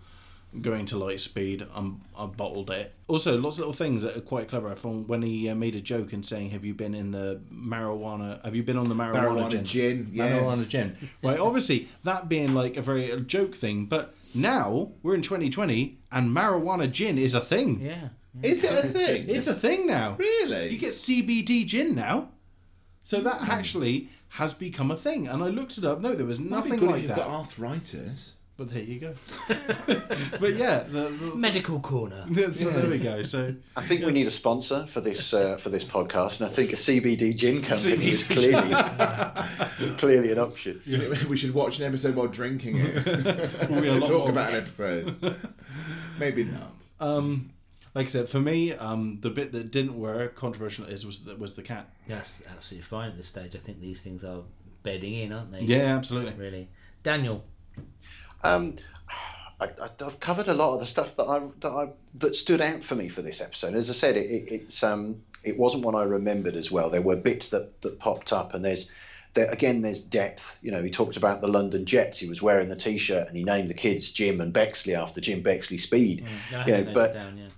going 0.60 0.84
to 0.86 0.96
Lightspeed, 0.96 1.62
um, 1.74 2.02
I'm, 2.16 2.24
I 2.24 2.26
bottled 2.26 2.70
it. 2.70 2.94
Also, 3.08 3.38
lots 3.38 3.56
of 3.56 3.60
little 3.60 3.72
things 3.72 4.02
that 4.02 4.16
are 4.16 4.20
quite 4.20 4.48
clever. 4.48 4.70
I 4.70 4.74
found 4.74 5.08
when 5.08 5.22
he 5.22 5.48
uh, 5.48 5.54
made 5.54 5.74
a 5.76 5.80
joke 5.80 6.12
and 6.12 6.24
saying, 6.24 6.50
"Have 6.50 6.64
you 6.64 6.74
been 6.74 6.94
in 6.94 7.10
the 7.12 7.40
marijuana? 7.52 8.44
Have 8.44 8.54
you 8.54 8.62
been 8.62 8.76
on 8.76 8.88
the 8.88 8.94
marijuana, 8.94 9.48
Marijuana 9.48 9.50
gin? 9.50 9.64
gin, 9.64 10.08
yes. 10.12 10.42
Marijuana 10.42 10.68
gin." 10.68 10.96
Right. 11.22 11.38
Obviously, 11.38 11.88
that 12.04 12.28
being 12.28 12.54
like 12.54 12.76
a 12.76 12.82
very 12.82 13.10
a 13.10 13.20
joke 13.20 13.54
thing, 13.54 13.86
but 13.86 14.14
now 14.34 14.92
we're 15.02 15.14
in 15.14 15.22
2020 15.22 15.98
and 16.10 16.34
marijuana 16.34 16.90
gin 16.90 17.18
is 17.18 17.34
a 17.34 17.40
thing. 17.40 17.80
Yeah. 17.80 18.08
Is 18.42 18.64
it 18.64 18.72
a 18.72 18.88
thing? 18.98 19.28
It's 19.28 19.46
a 19.46 19.54
thing 19.54 19.86
now. 19.86 20.16
Really? 20.18 20.68
You 20.68 20.78
get 20.78 20.90
CBD 20.92 21.66
gin 21.66 21.94
now. 21.94 22.30
So 23.02 23.20
that 23.20 23.42
actually 23.42 24.08
has 24.30 24.54
become 24.54 24.90
a 24.90 24.96
thing. 24.96 25.26
And 25.28 25.42
I 25.42 25.48
looked 25.48 25.76
it 25.76 25.84
up. 25.84 26.00
No, 26.00 26.14
there 26.14 26.24
was 26.24 26.38
Might 26.40 26.46
be 26.64 26.70
nothing 26.70 26.80
good 26.80 26.86
like 26.88 26.96
if 26.96 27.02
you've 27.02 27.08
that. 27.16 27.18
got 27.18 27.28
arthritis. 27.28 28.34
But 28.56 28.70
there 28.70 28.82
you 28.82 29.00
go. 29.00 29.14
but 29.48 30.54
yeah, 30.54 30.80
the, 30.80 31.08
the, 31.08 31.34
Medical 31.34 31.80
corner. 31.80 32.26
so 32.52 32.70
there 32.70 32.90
we 32.90 32.98
go. 32.98 33.22
So 33.22 33.54
I 33.76 33.82
think 33.82 34.04
we 34.04 34.12
need 34.12 34.26
a 34.26 34.30
sponsor 34.30 34.86
for 34.86 35.00
this 35.00 35.32
uh, 35.32 35.56
for 35.56 35.70
this 35.70 35.84
podcast, 35.84 36.40
and 36.40 36.48
I 36.48 36.52
think 36.52 36.72
a 36.72 36.76
CBD 36.76 37.34
gin 37.34 37.62
company 37.62 38.08
is 38.08 38.24
clearly 38.24 38.74
clearly 39.96 40.32
an 40.32 40.38
option. 40.38 40.82
we 41.28 41.36
should 41.36 41.54
watch 41.54 41.78
an 41.78 41.86
episode 41.86 42.14
while 42.14 42.28
drinking 42.28 42.76
it. 42.76 43.06
we'll 43.70 43.80
be 43.80 43.88
a 43.88 44.00
Talk 44.00 44.10
more 44.10 44.30
about 44.30 44.50
an 44.50 44.56
episode. 44.56 45.36
Maybe 46.18 46.44
not. 46.44 46.86
Um, 47.00 47.52
like 47.94 48.06
I 48.06 48.10
said, 48.10 48.28
for 48.28 48.40
me, 48.40 48.72
um, 48.72 49.18
the 49.20 49.30
bit 49.30 49.52
that 49.52 49.70
didn't 49.70 49.98
work, 49.98 50.34
controversial 50.34 50.86
is 50.86 51.04
was 51.04 51.24
the, 51.24 51.36
was 51.36 51.54
the 51.54 51.62
cat. 51.62 51.90
That's 52.08 52.42
absolutely 52.50 52.86
fine 52.86 53.10
at 53.10 53.16
this 53.16 53.28
stage. 53.28 53.54
I 53.54 53.58
think 53.58 53.80
these 53.80 54.02
things 54.02 54.24
are 54.24 54.42
bedding 54.82 55.14
in, 55.14 55.32
aren't 55.32 55.52
they? 55.52 55.60
Yeah, 55.62 55.96
absolutely. 55.96 56.32
Really. 56.34 56.68
Daniel. 57.02 57.44
Um, 58.42 58.76
I, 59.60 59.68
I've 60.04 60.18
covered 60.18 60.48
a 60.48 60.54
lot 60.54 60.74
of 60.74 60.80
the 60.80 60.86
stuff 60.86 61.14
that 61.16 61.24
I 61.24 61.40
that 61.60 61.70
I 61.70 61.88
that 62.16 62.34
stood 62.34 62.60
out 62.60 62.82
for 62.82 62.94
me 62.96 63.08
for 63.08 63.22
this 63.22 63.40
episode. 63.40 63.74
As 63.74 63.88
I 63.90 63.92
said, 63.92 64.16
it, 64.16 64.28
it, 64.30 64.52
it's 64.52 64.82
um, 64.82 65.22
it 65.44 65.56
wasn't 65.56 65.84
one 65.84 65.94
I 65.94 66.02
remembered 66.04 66.56
as 66.56 66.70
well. 66.70 66.90
There 66.90 67.02
were 67.02 67.16
bits 67.16 67.48
that 67.50 67.80
that 67.82 67.98
popped 68.00 68.32
up, 68.32 68.54
and 68.54 68.64
there's 68.64 68.90
there 69.34 69.48
again 69.50 69.80
there's 69.80 70.00
depth. 70.00 70.58
You 70.62 70.72
know, 70.72 70.82
he 70.82 70.90
talked 70.90 71.16
about 71.16 71.40
the 71.40 71.46
London 71.48 71.86
Jets. 71.86 72.18
He 72.18 72.28
was 72.28 72.42
wearing 72.42 72.68
the 72.68 72.76
T-shirt, 72.76 73.28
and 73.28 73.36
he 73.36 73.44
named 73.44 73.70
the 73.70 73.74
kids 73.74 74.10
Jim 74.10 74.40
and 74.40 74.52
Bexley 74.52 74.96
after 74.96 75.20
Jim 75.20 75.42
Bexley 75.42 75.78
Speed. 75.78 76.26
No, 76.50 76.64
Yeah, 76.66 76.82
but- 76.92 77.14
down, 77.14 77.38
yeah. 77.38 77.48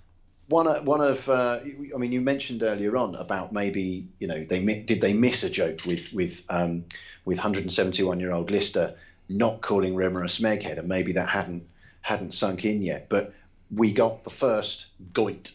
one 0.49 0.67
of- 0.67 0.85
one 0.87 1.01
of 1.01 1.27
uh, 1.31 1.61
I 1.95 1.97
mean 1.99 2.13
you 2.13 2.21
mentioned 2.21 2.63
earlier 2.63 2.99
on 2.99 3.15
about 3.15 3.51
maybe 3.55 4.09
you 4.19 4.27
know 4.29 4.45
they 4.45 4.61
mi- 4.61 4.83
did 4.83 5.01
they 5.01 5.15
miss 5.15 5.43
a 5.43 5.49
joke 5.49 5.87
with 5.87 6.13
with 6.13 6.45
um, 6.51 6.85
with 7.25 7.39
171 7.39 8.21
year 8.21 8.33
old 8.33 8.51
Lister 8.51 8.95
not 9.29 9.61
calling 9.61 9.95
Rimmer 9.95 10.23
a 10.23 10.27
smeghead 10.27 10.79
and 10.79 10.89
maybe 10.89 11.13
that 11.13 11.29
hadn't 11.29 11.67
hadn't 12.03 12.33
sunk 12.33 12.65
in 12.65 12.83
yet 12.83 13.09
but 13.09 13.33
we 13.75 13.93
got 13.93 14.25
the 14.25 14.31
first 14.31 14.87
goit 15.13 15.53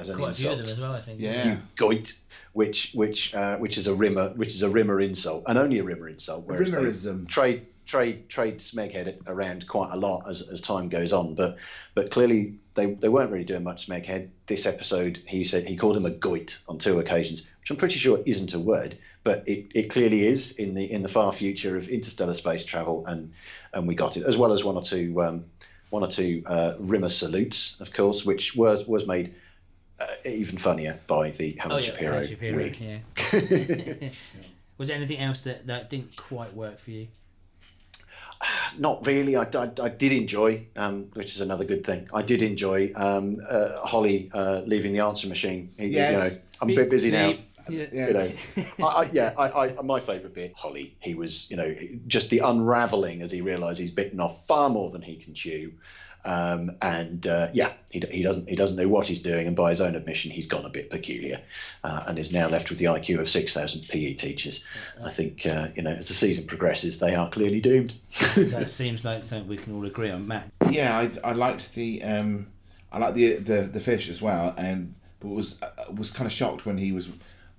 as 0.00 0.08
an 0.08 0.16
Quite 0.16 0.38
a 0.38 0.42
few 0.42 0.50
of 0.50 0.58
them 0.58 0.66
as 0.66 0.78
well, 0.78 0.92
I 0.92 1.00
think. 1.00 1.20
Yeah. 1.20 1.44
you 1.46 1.58
goit 1.76 2.14
which 2.52 2.92
which 2.94 3.34
uh, 3.34 3.56
which 3.58 3.78
is 3.78 3.86
a 3.86 3.94
rimmer 3.94 4.30
which 4.30 4.48
is 4.48 4.62
a 4.62 4.68
rimmer 4.68 5.00
insult 5.00 5.44
and 5.46 5.58
only 5.58 5.78
a 5.78 5.84
rimmer 5.84 6.08
insult 6.08 6.44
whereas 6.46 6.70
Rimmerism. 6.70 7.28
trade 7.28 7.66
trade 7.86 8.28
trade 8.28 8.58
smeghead 8.58 9.18
around 9.26 9.66
quite 9.66 9.90
a 9.92 9.96
lot 9.96 10.28
as, 10.28 10.42
as 10.42 10.60
time 10.60 10.88
goes 10.88 11.12
on 11.12 11.34
but 11.34 11.56
but 11.94 12.10
clearly 12.10 12.54
they, 12.74 12.86
they 12.94 13.08
weren't 13.08 13.30
really 13.30 13.44
doing 13.44 13.64
much 13.64 13.88
smeghead 13.88 14.30
this 14.46 14.66
episode 14.66 15.22
he 15.26 15.44
said 15.44 15.66
he 15.66 15.76
called 15.76 15.96
him 15.96 16.06
a 16.06 16.10
goit 16.10 16.58
on 16.68 16.78
two 16.78 16.98
occasions 16.98 17.46
which 17.70 17.76
I'm 17.76 17.78
pretty 17.78 17.98
sure 18.00 18.20
isn't 18.26 18.52
a 18.54 18.58
word 18.58 18.98
but 19.22 19.46
it, 19.48 19.66
it 19.74 19.90
clearly 19.90 20.26
is 20.26 20.52
in 20.52 20.74
the 20.74 20.90
in 20.90 21.02
the 21.02 21.08
far 21.08 21.32
future 21.32 21.76
of 21.76 21.88
interstellar 21.88 22.34
space 22.34 22.64
travel 22.64 23.06
and 23.06 23.32
and 23.72 23.86
we 23.86 23.94
got 23.94 24.16
it 24.16 24.24
as 24.24 24.36
well 24.36 24.52
as 24.52 24.64
one 24.64 24.74
or 24.76 24.82
two 24.82 25.22
um, 25.22 25.44
one 25.90 26.02
or 26.02 26.08
two 26.08 26.42
uh, 26.46 26.74
rimmer 26.80 27.08
salutes 27.08 27.76
of 27.80 27.92
course 27.92 28.24
which 28.24 28.56
was 28.56 28.86
was 28.88 29.06
made 29.06 29.34
uh, 30.00 30.06
even 30.24 30.58
funnier 30.58 30.98
by 31.06 31.30
the 31.30 31.52
Helen 31.60 31.76
Oh, 31.76 31.78
yeah. 31.78 31.92
Shapiro, 31.92 32.12
Helen 32.12 32.26
Shapiro, 32.28 32.56
wig. 32.56 32.78
Yeah. 32.80 34.08
Was 34.78 34.88
there 34.88 34.96
anything 34.96 35.18
else 35.18 35.42
that, 35.42 35.66
that 35.66 35.90
didn't 35.90 36.16
quite 36.16 36.54
work 36.54 36.80
for 36.80 36.90
you? 36.90 37.08
Not 38.78 39.06
really. 39.06 39.36
I, 39.36 39.42
I, 39.42 39.70
I 39.82 39.88
did 39.90 40.12
enjoy, 40.12 40.64
um, 40.74 41.10
which 41.12 41.34
is 41.34 41.42
another 41.42 41.66
good 41.66 41.84
thing. 41.84 42.08
I 42.14 42.22
did 42.22 42.40
enjoy 42.40 42.92
um, 42.96 43.36
uh, 43.46 43.78
Holly 43.86 44.30
uh, 44.32 44.62
leaving 44.64 44.94
the 44.94 45.00
answer 45.00 45.28
machine. 45.28 45.68
You- 45.76 45.88
Yes. 45.88 46.12
You 46.12 46.18
know, 46.38 46.42
I'm 46.62 46.70
a 46.70 46.74
bit 46.76 46.88
busy 46.88 47.10
now. 47.10 47.34
Yeah. 47.70 48.06
You 48.08 48.12
know, 48.12 48.32
I, 48.80 48.84
I, 48.84 49.10
yeah, 49.12 49.34
I, 49.38 49.68
I, 49.68 49.82
my 49.82 50.00
favourite 50.00 50.34
bit, 50.34 50.52
Holly. 50.54 50.96
He 51.00 51.14
was, 51.14 51.50
you 51.50 51.56
know, 51.56 51.74
just 52.06 52.30
the 52.30 52.40
unravelling 52.40 53.22
as 53.22 53.30
he 53.30 53.40
realised 53.40 53.78
he's 53.78 53.90
bitten 53.90 54.20
off 54.20 54.46
far 54.46 54.68
more 54.68 54.90
than 54.90 55.02
he 55.02 55.16
can 55.16 55.34
chew, 55.34 55.72
um, 56.24 56.76
and 56.82 57.26
uh, 57.26 57.48
yeah, 57.52 57.72
he, 57.90 58.02
he 58.10 58.22
doesn't 58.22 58.48
he 58.48 58.56
doesn't 58.56 58.76
know 58.76 58.88
what 58.88 59.06
he's 59.06 59.20
doing, 59.20 59.46
and 59.46 59.56
by 59.56 59.70
his 59.70 59.80
own 59.80 59.94
admission, 59.94 60.30
he's 60.30 60.46
gone 60.46 60.64
a 60.64 60.70
bit 60.70 60.90
peculiar, 60.90 61.40
uh, 61.82 62.04
and 62.06 62.18
is 62.18 62.32
now 62.32 62.48
left 62.48 62.68
with 62.68 62.78
the 62.78 62.86
IQ 62.86 63.20
of 63.20 63.28
six 63.28 63.54
thousand 63.54 63.88
PE 63.88 64.14
teachers. 64.14 64.64
I 65.02 65.10
think 65.10 65.46
uh, 65.46 65.68
you 65.74 65.82
know, 65.82 65.92
as 65.92 66.08
the 66.08 66.14
season 66.14 66.46
progresses, 66.46 66.98
they 66.98 67.14
are 67.14 67.30
clearly 67.30 67.60
doomed. 67.60 67.94
that 68.36 68.68
seems 68.68 69.04
like 69.04 69.24
something 69.24 69.48
we 69.48 69.56
can 69.56 69.74
all 69.74 69.84
agree 69.86 70.10
on. 70.10 70.26
Matt. 70.26 70.50
Yeah, 70.68 70.98
I, 70.98 71.30
I 71.30 71.32
liked 71.32 71.74
the 71.74 72.02
um, 72.02 72.48
I 72.92 72.98
liked 72.98 73.14
the 73.14 73.36
the 73.36 73.62
the 73.62 73.80
fish 73.80 74.10
as 74.10 74.20
well, 74.20 74.54
and 74.58 74.94
but 75.20 75.28
was 75.28 75.60
uh, 75.62 75.90
was 75.94 76.10
kind 76.10 76.26
of 76.26 76.32
shocked 76.32 76.66
when 76.66 76.76
he 76.76 76.92
was 76.92 77.08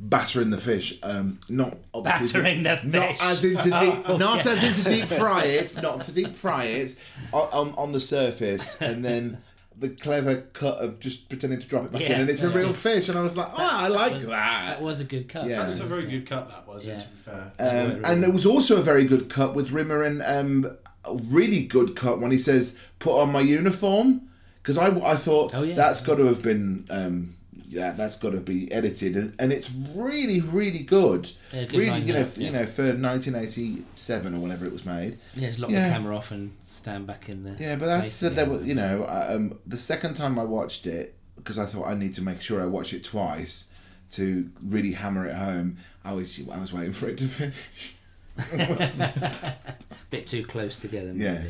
battering 0.04 0.50
the 0.50 0.58
fish. 0.60 0.98
Um, 1.04 1.40
not 1.48 1.78
obviously- 1.94 2.42
Battering 2.42 2.64
the 2.64 2.78
fish. 2.78 2.92
Not 2.92 3.10
fish. 3.12 3.20
as 3.22 3.44
into 3.46 3.64
deep, 3.70 4.04
Oh, 4.10 4.18
not 4.18 4.44
yeah. 4.46 4.52
as 4.52 4.64
into 4.64 4.84
deep 4.90 5.06
fry 5.06 5.44
it, 5.46 5.82
not 5.82 6.04
to 6.06 6.12
deep 6.14 6.36
fry 6.36 6.66
it 6.66 6.96
on, 7.32 7.48
on 7.54 7.74
on 7.78 7.92
the 7.92 8.02
surface, 8.02 8.82
and 8.82 9.04
then. 9.06 9.38
The 9.80 9.90
clever 9.90 10.42
cut 10.54 10.78
of 10.78 11.00
just 11.00 11.28
pretending 11.28 11.60
to 11.60 11.68
drop 11.68 11.86
it 11.86 11.92
back 11.92 12.02
in, 12.04 12.12
and 12.22 12.30
it's 12.30 12.44
a 12.44 12.52
real 12.52 12.68
good. 12.68 12.76
fish, 12.76 13.10
and 13.10 13.18
I 13.18 13.22
was 13.22 13.36
like, 13.36 13.48
"Oh, 13.52 13.56
I 13.58 13.88
like 13.88 14.14
was, 14.14 14.26
that." 14.28 14.66
That 14.78 14.82
was 14.84 15.00
a 15.00 15.06
good 15.06 15.28
cut. 15.28 15.48
Yeah. 15.48 15.64
That's 15.64 15.80
a 15.80 15.86
very 15.86 16.06
good 16.06 16.28
cut. 16.28 16.50
That 16.50 16.68
was. 16.68 16.86
Yeah. 16.88 17.00
To 17.00 17.08
be 17.08 17.16
fair. 17.16 17.52
Um, 17.58 18.02
and 18.06 18.24
there 18.24 18.30
was 18.32 18.46
also 18.46 18.78
a 18.78 18.84
very 18.84 19.06
good 19.06 19.28
cut 19.28 19.56
with 19.56 19.72
Rimmer 19.72 20.04
and 20.04 20.22
um, 20.22 20.78
a 21.04 21.16
really 21.16 21.66
good 21.66 21.96
cut 21.96 22.20
when 22.22 22.30
he 22.30 22.38
says, 22.38 22.78
"Put 23.00 23.20
on 23.20 23.32
my 23.32 23.40
uniform," 23.42 24.30
because 24.62 24.78
I, 24.78 24.90
I 25.00 25.16
thought 25.16 25.56
Oh, 25.56 25.64
yeah. 25.64 25.74
that's 25.74 26.02
got 26.02 26.16
to 26.18 26.26
have 26.26 26.44
been 26.44 26.86
um, 26.92 27.36
yeah 27.72 27.92
that's 27.94 28.16
got 28.18 28.32
to 28.34 28.42
be 28.42 28.72
edited, 28.72 29.16
and, 29.16 29.34
and 29.40 29.52
it's 29.52 29.72
really 29.96 30.42
really 30.42 30.84
good. 30.84 31.32
Yeah, 31.54 31.64
good 31.64 31.80
really, 31.80 32.02
you 32.02 32.14
know, 32.14 32.20
f- 32.20 32.38
yeah. 32.38 32.46
you 32.48 32.52
know, 32.54 32.66
for 32.66 32.84
1987 32.84 34.36
or 34.36 34.40
whenever 34.40 34.66
it 34.66 34.72
was 34.74 34.86
made. 34.86 35.18
Yeah, 35.36 35.48
just 35.48 35.60
lock 35.60 35.72
Yeah. 35.72 35.88
the 35.88 35.94
camera 35.94 36.16
off 36.16 36.32
and 36.32 36.52
stand 36.64 37.08
back 37.08 37.30
in 37.30 37.44
there. 37.44 37.56
Yeah, 37.60 37.76
but 37.78 37.88
that's 37.88 38.02
place, 38.02 38.14
said 38.14 38.36
there 38.36 38.50
were 38.50 38.62
you 38.62 38.76
know 38.76 39.06
um, 39.10 39.58
the 39.66 39.78
second 39.78 40.16
time 40.16 40.38
I 40.38 40.44
watched 40.44 40.86
it 40.86 41.16
because 41.38 41.58
I 41.58 41.66
thought 41.66 41.88
I 41.88 41.96
need 41.96 42.14
to 42.16 42.22
make 42.22 42.42
sure 42.42 42.62
I 42.62 42.66
watch 42.66 42.94
it 42.94 43.04
twice 43.04 43.66
to 44.12 44.50
really 44.62 44.92
hammer 44.92 45.26
it 45.26 45.36
home. 45.36 45.78
I 46.04 46.14
was 46.14 46.40
I 46.52 46.60
was 46.60 46.74
waiting 46.74 46.92
for 46.94 47.08
it 47.10 47.18
to 47.20 47.28
finish. 47.28 47.96
bit 50.10 50.28
too 50.28 50.46
close 50.46 50.78
together. 50.78 51.14
Maybe. 51.14 51.24
Yeah. 51.24 51.42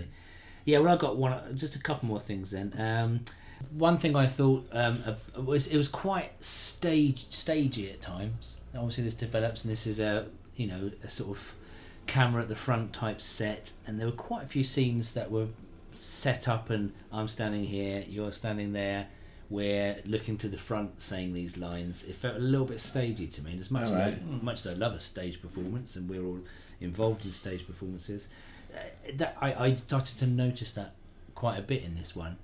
Yeah. 0.65 0.79
Well, 0.79 0.93
I've 0.93 0.99
got 0.99 1.17
one. 1.17 1.55
Just 1.57 1.75
a 1.75 1.79
couple 1.79 2.07
more 2.07 2.19
things 2.19 2.51
then. 2.51 2.73
Um, 2.77 3.21
one 3.71 3.97
thing 3.97 4.15
I 4.15 4.25
thought 4.25 4.67
um, 4.71 5.03
uh, 5.05 5.41
was 5.41 5.67
it 5.67 5.77
was 5.77 5.87
quite 5.87 6.31
stage 6.43 7.25
stagey 7.29 7.89
at 7.89 8.01
times. 8.01 8.59
Obviously, 8.75 9.03
this 9.03 9.13
develops, 9.13 9.63
and 9.63 9.71
this 9.71 9.85
is 9.87 9.99
a 9.99 10.27
you 10.55 10.67
know 10.67 10.91
a 11.03 11.09
sort 11.09 11.37
of 11.37 11.53
camera 12.07 12.41
at 12.41 12.47
the 12.47 12.55
front 12.55 12.93
type 12.93 13.21
set, 13.21 13.73
and 13.85 13.99
there 13.99 14.07
were 14.07 14.13
quite 14.13 14.43
a 14.43 14.47
few 14.47 14.63
scenes 14.63 15.13
that 15.13 15.31
were 15.31 15.47
set 15.97 16.47
up, 16.47 16.69
and 16.69 16.91
I'm 17.11 17.27
standing 17.27 17.65
here, 17.65 18.03
you're 18.07 18.31
standing 18.31 18.73
there. 18.73 19.07
We're 19.49 19.97
looking 20.05 20.37
to 20.37 20.47
the 20.47 20.57
front, 20.57 21.01
saying 21.01 21.33
these 21.33 21.57
lines. 21.57 22.05
It 22.05 22.15
felt 22.15 22.37
a 22.37 22.39
little 22.39 22.65
bit 22.65 22.79
stagey 22.79 23.27
to 23.27 23.43
me. 23.43 23.51
And 23.51 23.59
as 23.59 23.69
much 23.69 23.83
as 23.83 23.91
I, 23.91 24.17
much 24.41 24.65
as 24.65 24.67
I 24.67 24.73
love 24.73 24.93
a 24.93 25.01
stage 25.01 25.41
performance, 25.41 25.97
and 25.97 26.09
we're 26.09 26.23
all 26.23 26.39
involved 26.79 27.25
in 27.25 27.33
stage 27.33 27.67
performances, 27.67 28.29
uh, 28.73 28.79
that 29.15 29.37
I, 29.41 29.53
I 29.53 29.73
started 29.75 30.17
to 30.19 30.27
notice 30.27 30.71
that 30.73 30.93
quite 31.35 31.59
a 31.59 31.61
bit 31.61 31.83
in 31.83 31.95
this 31.95 32.15
one. 32.15 32.37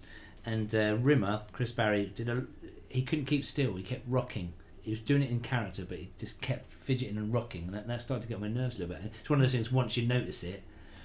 And 0.48 0.74
uh, 0.74 0.98
Rimmer, 1.02 1.42
Chris 1.52 1.72
Barrie, 1.72 2.12
did 2.16 2.30
a 2.30 2.44
he 2.90 3.02
couldn't 3.04 3.26
keep 3.26 3.46
still. 3.46 3.76
He 3.76 3.84
kept 3.84 4.08
rocking. 4.08 4.54
He 4.82 4.92
was 4.92 5.02
doing 5.02 5.22
it 5.22 5.30
in 5.30 5.42
character, 5.42 5.84
but 5.88 5.98
he 5.98 6.10
just 6.18 6.42
kept 6.42 6.72
fidgeting 6.72 7.18
and 7.18 7.34
rocking, 7.34 7.66
and 7.66 7.74
that, 7.74 7.88
that 7.88 8.02
started 8.02 8.22
to 8.24 8.28
get 8.30 8.36
on 8.36 8.42
my 8.42 8.48
nerves 8.48 8.78
a 8.78 8.80
little 8.80 8.96
bit. 8.96 9.04
And 9.04 9.12
it's 9.20 9.30
one 9.30 9.40
of 9.40 9.44
those 9.44 9.52
things. 9.52 9.72
Once 9.72 9.98
you 9.98 10.08
notice 10.08 10.44
it, 10.44 10.64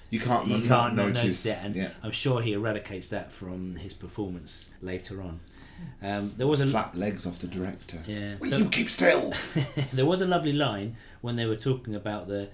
You 0.09 0.21
can't 0.21 0.47
you 0.47 0.59
can't 0.59 0.95
not 0.95 0.95
notice, 0.95 1.23
notice 1.23 1.45
it, 1.45 1.57
and 1.61 1.75
yeah. 1.75 1.89
I'm 2.01 2.11
sure 2.11 2.41
he 2.41 2.53
eradicates 2.53 3.09
that 3.09 3.33
from 3.33 3.75
his 3.75 3.93
performance 3.93 4.69
later 4.81 5.21
on. 5.21 5.41
Um, 6.01 6.33
there 6.37 6.47
was 6.47 6.61
a 6.61 6.69
slap 6.71 6.95
legs 6.95 7.25
off 7.25 7.39
the 7.39 7.47
director. 7.47 7.99
yeah. 8.07 8.35
Will 8.39 8.49
there- 8.51 8.59
you 8.59 8.69
keep 8.69 8.89
still? 8.89 9.33
there 9.93 10.05
was 10.05 10.21
a 10.21 10.27
lovely 10.27 10.53
line 10.53 10.95
when 11.19 11.35
they 11.35 11.45
were 11.45 11.57
talking 11.57 11.93
about 11.93 12.29
the 12.29 12.49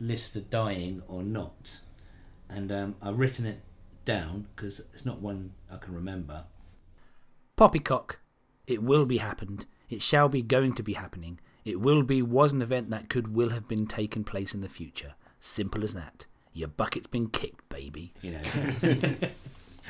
list 0.00 0.34
of 0.34 0.50
dying 0.50 1.02
or 1.06 1.22
not, 1.22 1.78
and 2.48 2.72
um, 2.72 2.96
I've 3.00 3.20
written 3.20 3.46
it 3.46 3.60
down 4.04 4.48
because 4.54 4.80
it's 4.92 5.04
not 5.04 5.20
one 5.20 5.52
I 5.70 5.76
can 5.76 5.94
remember. 5.94 6.44
Poppycock, 7.56 8.20
it 8.66 8.82
will 8.82 9.06
be 9.06 9.18
happened. 9.18 9.66
It 9.88 10.02
shall 10.02 10.28
be 10.28 10.42
going 10.42 10.74
to 10.74 10.82
be 10.82 10.94
happening. 10.94 11.38
It 11.64 11.80
will 11.80 12.02
be 12.02 12.20
was 12.20 12.52
an 12.52 12.62
event 12.62 12.90
that 12.90 13.08
could 13.08 13.34
will 13.34 13.50
have 13.50 13.68
been 13.68 13.86
taken 13.86 14.24
place 14.24 14.54
in 14.54 14.60
the 14.60 14.68
future. 14.68 15.14
Simple 15.40 15.84
as 15.84 15.94
that. 15.94 16.26
Your 16.52 16.68
bucket's 16.68 17.06
been 17.06 17.28
kicked, 17.28 17.68
baby. 17.68 18.14
You 18.22 18.32
know. 18.32 19.14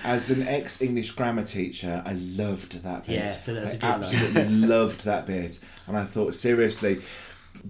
As 0.03 0.31
an 0.31 0.43
ex-English 0.43 1.13
grammar 1.13 1.45
teacher, 1.45 2.03
I 2.05 2.15
loved 2.15 2.83
that 2.83 3.07
bit. 3.07 3.15
Yeah, 3.15 3.39
so 3.39 3.55
that 3.55 3.63
was 3.63 3.71
I 3.71 3.75
a 3.75 3.79
good 3.79 3.87
line. 3.87 4.03
absolutely 4.03 4.49
loved 4.67 5.05
that 5.05 5.25
bit, 5.27 5.61
and 5.87 5.97
I 5.97 6.05
thought 6.05 6.35
seriously, 6.35 7.01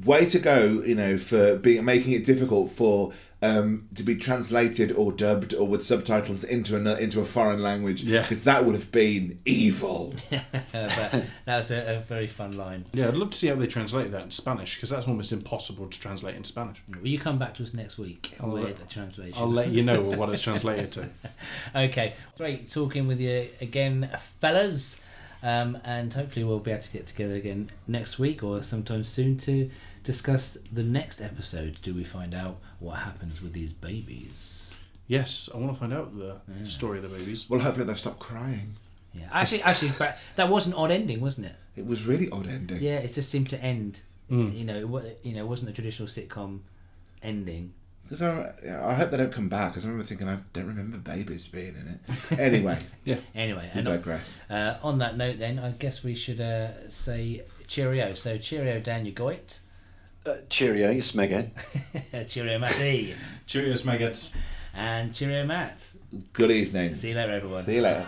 way 0.04 0.24
to 0.26 0.38
go, 0.38 0.83
you 0.87 0.94
know, 0.94 1.18
for 1.18 1.57
being 1.57 1.85
making 1.85 2.12
it 2.12 2.24
difficult 2.24 2.70
for. 2.70 3.12
Um, 3.44 3.88
to 3.96 4.02
be 4.02 4.16
translated 4.16 4.90
or 4.92 5.12
dubbed 5.12 5.52
or 5.52 5.66
with 5.66 5.85
subtitles 5.85 6.44
into 6.44 6.76
a 6.76 6.96
into 6.96 7.20
a 7.20 7.24
foreign 7.24 7.61
language, 7.62 8.02
Yeah. 8.02 8.22
because 8.22 8.44
that 8.44 8.64
would 8.64 8.74
have 8.74 8.90
been 8.90 9.38
evil. 9.44 10.14
But 10.72 11.26
that 11.44 11.59
was 11.59 11.70
a, 11.70 11.96
a 11.96 12.00
very 12.00 12.26
fun 12.26 12.57
line. 12.57 12.87
Yeah, 12.94 13.09
I'd 13.09 13.14
love 13.14 13.30
to 13.30 13.37
see 13.38 13.48
how 13.48 13.57
they 13.57 13.66
translate 13.66 14.11
that 14.12 14.22
in 14.22 14.30
Spanish 14.30 14.76
because 14.76 14.90
that's 14.90 15.07
almost 15.07 15.30
impossible 15.33 15.88
to 15.88 16.00
translate 16.00 16.37
in 16.37 16.44
Spanish. 16.44 16.78
Will 17.00 17.07
you 17.09 17.18
come 17.18 17.38
back 17.38 17.54
to 17.57 17.62
us 17.62 17.74
next 17.74 17.98
week 17.98 18.35
I'll 18.40 18.48
with 18.50 18.64
let- 18.64 18.76
the 18.76 18.87
translation? 18.87 19.35
I'll 19.42 19.50
let 19.52 19.68
you 19.70 19.83
know 19.83 20.00
what 20.18 20.30
it's 20.30 20.42
translated 20.42 20.92
to. 20.92 21.09
Okay, 21.76 22.14
great 22.38 22.70
talking 22.70 23.07
with 23.07 23.20
you 23.20 23.48
again, 23.61 24.09
fellas. 24.40 24.98
Um, 25.42 25.76
and 25.85 26.14
hopefully 26.14 26.42
we'll 26.46 26.61
be 26.61 26.70
able 26.70 26.80
to 26.83 26.90
get 26.92 27.07
together 27.07 27.35
again 27.35 27.68
next 27.87 28.18
week 28.18 28.42
or 28.42 28.62
sometime 28.62 29.04
soon 29.04 29.37
to 29.38 29.70
discuss 30.02 30.57
the 30.72 30.83
next 30.83 31.20
episode. 31.20 31.76
Do 31.83 31.92
we 31.94 32.04
find 32.04 32.33
out 32.33 32.57
what 32.85 32.99
happens 32.99 33.40
with 33.42 33.53
these 33.53 33.73
babies? 33.73 34.75
Yes, 35.07 35.49
I 35.55 35.59
want 35.59 35.73
to 35.75 35.79
find 35.81 35.92
out 35.92 36.16
the 36.16 36.40
story 36.66 36.99
of 36.99 37.03
the 37.03 37.09
babies. 37.16 37.49
Well, 37.49 37.61
hopefully 37.61 37.87
they've 37.87 37.99
stopped 37.99 38.20
crying. 38.20 38.77
Yeah, 39.12 39.29
actually, 39.33 39.62
actually, 39.62 39.92
but 39.99 40.18
that 40.37 40.49
was 40.49 40.66
an 40.66 40.75
odd 40.75 40.90
ending, 40.90 41.20
wasn't 41.20 41.47
it? 41.47 41.57
It 41.77 41.87
was 41.87 42.07
really 42.07 42.29
odd 42.31 42.47
ending. 42.49 42.81
Yeah, 42.83 42.99
it 42.99 43.12
just 43.12 43.31
seemed 43.31 43.51
to 43.51 43.62
end. 43.62 44.01
You 44.31 44.64
know, 44.64 44.77
it, 44.77 44.88
wa- 44.88 45.03
you 45.23 45.35
know, 45.35 45.40
it 45.44 45.49
wasn't 45.49 45.70
a 45.70 45.73
traditional 45.73 46.09
sitcom 46.09 46.61
ending. 47.23 47.75
Because 48.05 48.23
I, 48.23 48.53
yeah, 48.64 48.85
I 48.87 48.94
hope 48.94 49.11
they 49.12 49.16
don't 49.18 49.33
come 49.33 49.49
back. 49.49 49.73
Because 49.73 49.85
I 49.85 49.88
remember 49.88 50.07
thinking 50.07 50.29
I 50.29 50.38
don't 50.53 50.66
remember 50.66 50.97
babies 50.99 51.47
being 51.47 51.75
in 51.77 51.99
it. 52.33 52.38
Anyway, 52.40 52.79
Anyway, 53.35 53.70
we 53.73 53.79
and 53.79 53.85
digress. 53.87 54.38
uh, 54.51 54.77
on 54.83 54.99
that 54.99 55.16
note, 55.16 55.38
then 55.38 55.59
I 55.59 55.70
guess 55.73 56.03
we 56.03 56.14
should 56.14 56.40
uh, 56.40 56.88
say 56.90 57.42
cheerio. 57.68 58.14
So 58.14 58.37
cheerio, 58.38 58.81
Dan, 58.81 59.07
you 59.07 59.12
got 59.12 59.29
it. 59.35 59.61
Uh, 60.26 60.37
cheerio, 60.48 60.90
it's 60.90 61.14
Megan. 61.14 61.50
cheerio, 62.28 62.58
Matty, 62.58 63.14
cheerio, 63.46 63.76
maggots. 63.84 64.30
and 64.74 65.12
cheerio, 65.14 65.44
Matt. 65.44 65.92
Good 66.32 66.50
evening. 66.50 66.94
See 66.94 67.10
you 67.10 67.14
later, 67.14 67.32
everyone. 67.34 67.62
See 67.62 67.74
you 67.76 67.82
later. 67.82 68.06